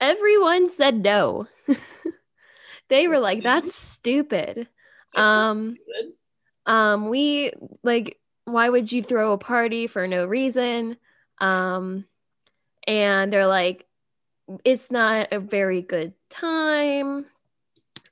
[0.00, 1.46] Everyone said no.
[2.88, 4.68] they were like that's stupid.
[5.14, 6.72] That's Um good.
[6.72, 10.96] um we like why would you throw a party for no reason
[11.38, 12.04] um
[12.86, 13.86] and they're like
[14.64, 17.26] it's not a very good time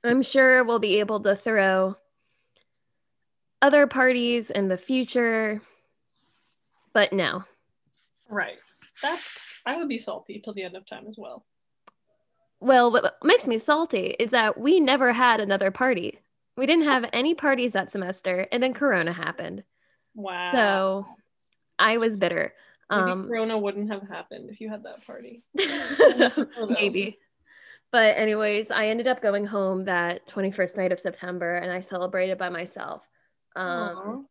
[0.03, 1.95] I'm sure we'll be able to throw
[3.61, 5.61] other parties in the future,
[6.95, 7.43] but no.
[8.27, 8.57] Right.
[9.03, 11.45] That's I would be salty till the end of time as well.
[12.61, 16.19] Well, what makes me salty is that we never had another party.
[16.57, 19.63] We didn't have any parties that semester, and then Corona happened.
[20.15, 20.51] Wow.
[20.53, 21.05] So
[21.77, 22.53] I was bitter.
[22.89, 25.43] Maybe Um, Corona wouldn't have happened if you had that party.
[26.69, 27.19] maybe.
[27.91, 32.37] But, anyways, I ended up going home that 21st night of September and I celebrated
[32.37, 33.03] by myself.
[33.55, 34.27] Um,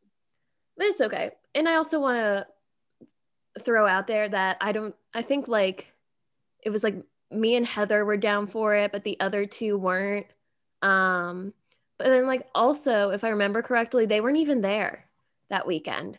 [0.76, 1.30] but it's okay.
[1.54, 2.46] And I also want to
[3.62, 5.92] throw out there that I don't, I think like
[6.62, 6.96] it was like
[7.30, 10.26] me and Heather were down for it, but the other two weren't.
[10.82, 11.52] Um,
[11.98, 15.06] but then, like, also, if I remember correctly, they weren't even there
[15.48, 16.18] that weekend.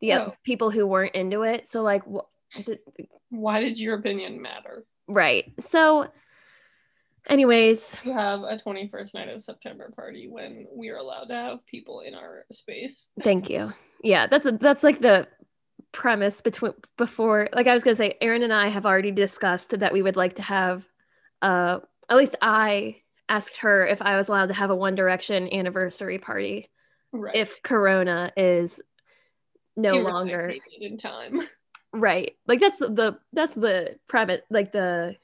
[0.00, 0.16] The Oh.
[0.16, 1.66] other people who weren't into it.
[1.66, 2.70] So, like, wh-
[3.30, 4.84] Why did your opinion matter?
[5.08, 5.52] right.
[5.60, 6.06] So,
[7.28, 12.00] anyways, have a 21st night of September party when we are allowed to have people
[12.00, 13.08] in our space.
[13.20, 13.72] thank you.
[14.02, 15.26] Yeah, that's a, that's like the
[15.92, 17.48] premise between before.
[17.52, 20.36] Like I was gonna say, Erin and I have already discussed that we would like
[20.36, 20.84] to have.
[21.42, 21.80] Uh,
[22.10, 22.96] at least I
[23.28, 26.70] asked her if I was allowed to have a One Direction anniversary party
[27.12, 27.34] Right.
[27.36, 28.80] if Corona is
[29.76, 31.40] no You longer in time.
[31.92, 32.34] right.
[32.46, 35.16] Like that's the that's the private Like the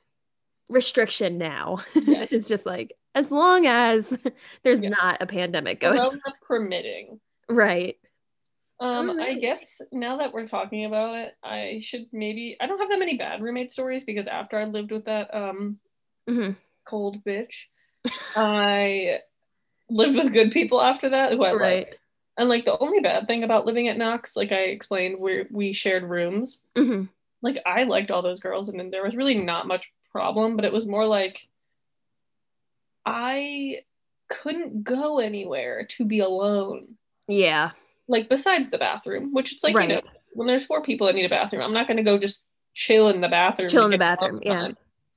[0.69, 2.27] restriction now Yeah.
[2.31, 4.05] is just like as long as
[4.63, 4.91] there's Yeah.
[4.91, 5.97] not a pandemic going.
[5.99, 7.21] Corona permitting.
[7.49, 7.97] Right.
[8.85, 12.91] Um, I guess now that we're talking about it, I should maybe I don't have
[12.91, 15.79] that many bad roommate stories because after I lived with that um
[16.29, 16.51] hmm
[16.85, 17.55] cold bitch,
[18.37, 19.21] I
[19.89, 21.95] lived with good people after that who I Right.
[22.37, 25.73] And like the only bad thing about living at Knox, like I explained, we we
[25.73, 26.61] shared rooms.
[26.77, 27.05] hmm
[27.41, 30.65] Like I liked all those girls, and then there was really not much problem, but
[30.67, 31.49] it was more like
[33.07, 33.79] I
[34.29, 36.97] couldn't go anywhere to be alone.
[37.29, 37.71] Yeah.
[38.09, 40.01] Like besides the bathroom, which it's like you know
[40.33, 42.43] when there's four people that need a bathroom, I'm not gonna go just
[42.75, 43.69] chill in the bathroom.
[43.71, 44.73] Chill in the bathroom, yeah.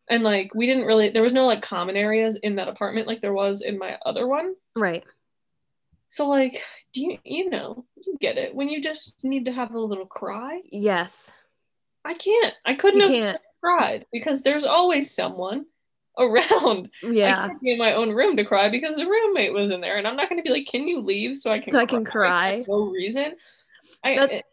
[0.10, 3.22] And like we didn't really there was no like common areas in that apartment like
[3.22, 4.56] there was in my other one.
[4.76, 5.04] Right.
[6.08, 6.62] So like,
[6.94, 8.56] do you you know, you get it.
[8.56, 11.30] When you just need to have a little cry, Yes.
[12.06, 12.54] I can't.
[12.66, 13.42] I couldn't You have can't.
[13.62, 15.66] cried because there's always someone
[16.18, 16.89] around.
[17.03, 17.47] I Yeah.
[17.47, 20.07] can't be in my own room to cry because the roommate was in there, and
[20.07, 22.03] I'm not going to be like, "Can you leave so I can So I can
[22.05, 22.63] cry.
[22.65, 23.34] for No reason.
[24.03, 24.45] I it-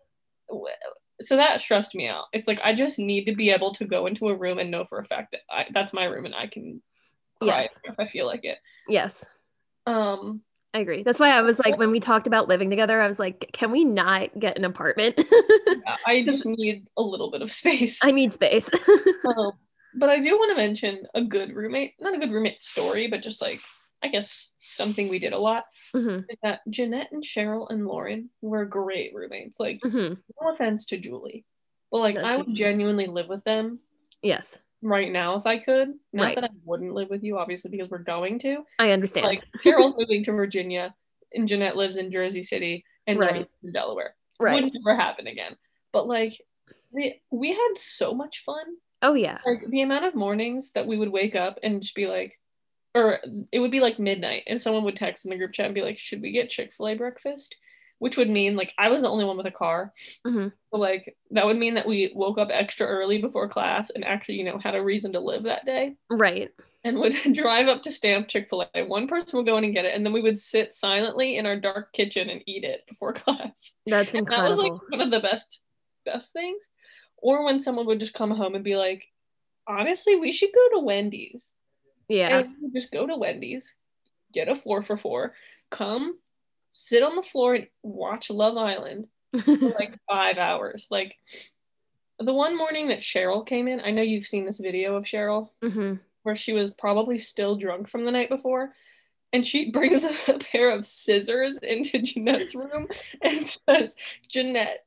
[1.22, 2.24] so that stressed me out.
[2.32, 4.84] It's like I just need to be able to go into a room and know
[4.84, 6.82] for a fact that I, that's my room and I can
[7.40, 7.78] cry Yes.
[7.84, 8.58] if I feel like it.
[8.88, 9.24] Yes.
[9.86, 10.42] Um,
[10.74, 11.02] I agree.
[11.04, 13.70] That's why I was like, when we talked about living together, I was like, can
[13.70, 15.14] we not get an apartment?
[16.06, 18.00] I just need a little bit of space.
[18.02, 18.68] I need space.
[19.26, 19.52] Um,
[19.97, 23.22] but I do want to mention a good roommate, not a good roommate story, but
[23.22, 23.61] just like
[24.03, 28.28] I guess something we did a lot hmm is that Jeanette and Cheryl and Lauren
[28.42, 29.59] were great roommates.
[29.59, 31.45] Like, hmm no offense to Julie,
[31.90, 33.78] but like That's I would genuinely live with them
[34.22, 34.47] Yes.
[34.82, 35.88] right now if I could.
[36.12, 36.34] Not Right.
[36.34, 38.64] that I wouldn't live with you, obviously, because we're going to.
[38.78, 39.26] I understand.
[39.26, 40.95] Like Cheryl's moving to Virginia,
[41.32, 43.47] and Jeanette lives in Jersey City, and Right.
[43.62, 44.14] In Delaware.
[44.40, 44.62] right.
[44.64, 45.57] Would never happen again.
[45.92, 46.38] But like,
[46.90, 48.64] we we had so much fun
[49.05, 49.38] Oh, yeah.
[49.44, 52.38] like the amount of mornings that we would wake up and just be like
[52.94, 53.18] or
[53.52, 55.82] it would be like midnight and someone would text in the group chat and be
[55.82, 57.55] like should we get chick-fil-a breakfast?
[57.98, 59.92] Which would mean like i was the only one with a car.
[60.26, 64.05] Hmm so like that would mean that we woke up extra early before class and
[64.05, 65.96] actually you know had a reason to live that day.
[66.11, 66.50] Right.
[66.82, 68.84] and would drive up to stamp chick-fil-a.
[68.86, 71.44] One person would go in and get it and then we would sit silently in
[71.44, 73.74] our dark kitchen and eat it before class.
[73.84, 75.61] That's and that was like one of the best
[76.07, 76.68] best things
[77.24, 79.06] or when someone would just come home and be like
[79.66, 81.52] honestly we should go to wendy's
[82.08, 82.38] yeah.
[82.38, 83.74] and just go to wendy's
[84.32, 85.34] get a four for four
[85.70, 86.18] come
[86.70, 89.06] sit on the floor and watch love island
[89.44, 91.14] for like five hours like
[92.18, 95.48] the one morning that cheryl came in i know you've seen this video of cheryl
[95.62, 95.94] hmm
[96.24, 98.72] where she was probably still drunk from the night before.
[99.32, 102.88] And she brings a, pair of scissors into Jeanette's room
[103.22, 103.96] and says,
[104.28, 104.84] Jeanette,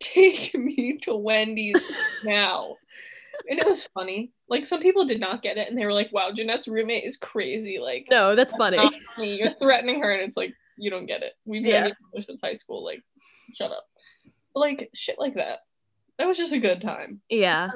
[0.00, 1.82] take me to Wendy's
[2.24, 2.76] now.
[3.48, 4.32] And it was funny.
[4.48, 7.16] Like some people did not get it and they were like, wow, Jeanette's roommate is
[7.16, 7.78] crazy.
[7.80, 8.76] Like No, that's funny.
[8.76, 9.36] not funny.
[9.38, 11.32] You're threatening her and it's like, you don't get it.
[11.44, 11.82] We've been Yeah.
[11.82, 12.84] together since high school.
[12.84, 13.02] Like,
[13.54, 13.84] shut up.
[14.54, 15.60] But, like shit like that.
[16.18, 17.70] That was just a good time Yeah.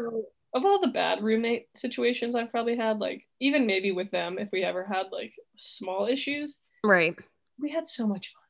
[0.55, 4.51] of all the bad roommate situations I've probably had, like even maybe with them, if
[4.53, 7.17] we ever had like small issues, Right.
[7.59, 8.43] we had so much fun.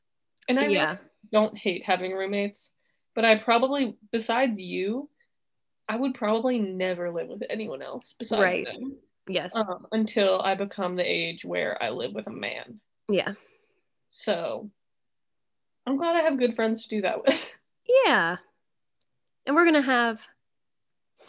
[0.47, 0.97] And I really
[1.31, 2.69] don't hate having roommates,
[3.19, 5.09] but I probably, besides you,
[5.89, 8.65] I would probably never live with anyone else besides Right.
[8.65, 8.95] them.
[9.27, 9.53] Yes.
[9.53, 12.79] um, until I become the age where I live with a man.
[13.09, 13.33] yeah.
[14.07, 14.71] So
[15.85, 17.49] I'm glad I have good friends to do that with.
[18.05, 18.37] Yeah.
[19.45, 20.25] And we're going to have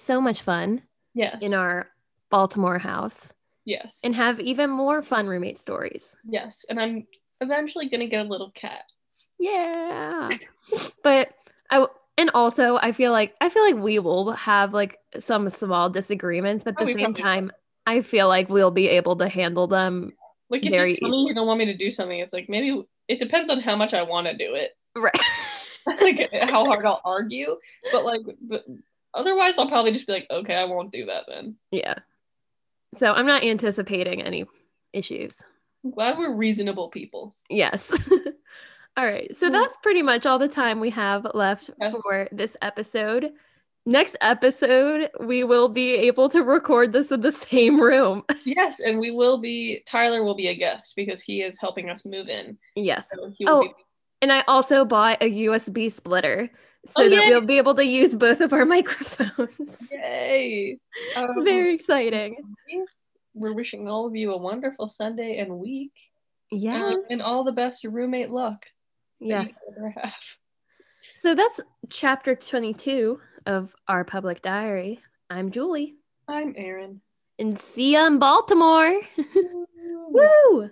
[0.05, 0.83] so much fun
[1.13, 1.43] yes.
[1.43, 1.89] in our
[2.31, 3.33] Baltimore house
[3.65, 3.99] yes.
[4.05, 6.15] and have even more fun roommate stories.
[6.25, 6.65] yes.
[6.69, 7.09] And I'm
[7.41, 8.93] eventually gonna get a little cat.
[9.41, 10.29] Yeah.
[11.03, 11.33] but
[11.71, 15.49] I w- and also I feel like I feel like we will have like some
[15.51, 17.51] small disagreements, but at Oh, the same time
[17.87, 20.13] I feel like we'll be able to handle them
[20.51, 22.83] Like if you tell me you don't want me to do something, it's like maybe
[23.09, 24.73] it depends on how much I want to do it.
[24.97, 25.15] right.
[26.01, 27.57] like how hard I'll argue.
[27.91, 28.65] But like but
[29.15, 31.57] otherwise I'll probably just be like, okay, I won't do that then.
[31.71, 31.95] yeah.
[32.97, 34.47] So I'm not anticipating any
[34.93, 35.37] issues.
[35.85, 37.37] I'm glad we're reasonable people.
[37.49, 37.89] Yes.
[39.01, 39.35] all right.
[39.37, 39.53] So Cool.
[39.61, 41.95] that's pretty much all the time we have left Yes.
[42.03, 43.33] for this episode.
[43.87, 48.25] Next episode, we will be able to record this in the same room.
[48.45, 52.05] Yes, and we will be Tyler will be a guest because he is helping us
[52.05, 52.59] move in.
[52.77, 53.09] yes.
[53.13, 53.73] So Oh, be
[54.21, 56.51] And I also bought a USB splitter
[56.87, 59.77] so Oh, that we'll be able to use both of our microphones.
[59.91, 60.79] Yay!
[61.09, 62.37] It's Um, very exciting.
[63.33, 65.93] We're wishing all of you a wonderful Sunday and week.
[66.53, 66.97] and- Yes.
[67.11, 68.67] And all the best roommate luck.
[69.21, 69.53] Yes.
[71.15, 71.61] So that's
[71.91, 75.01] chapter 22 of our public diary.
[75.29, 75.95] I'm Julie.
[76.27, 77.01] I'm Erin.
[77.39, 79.01] And see you in Baltimore.
[80.11, 80.71] Woo!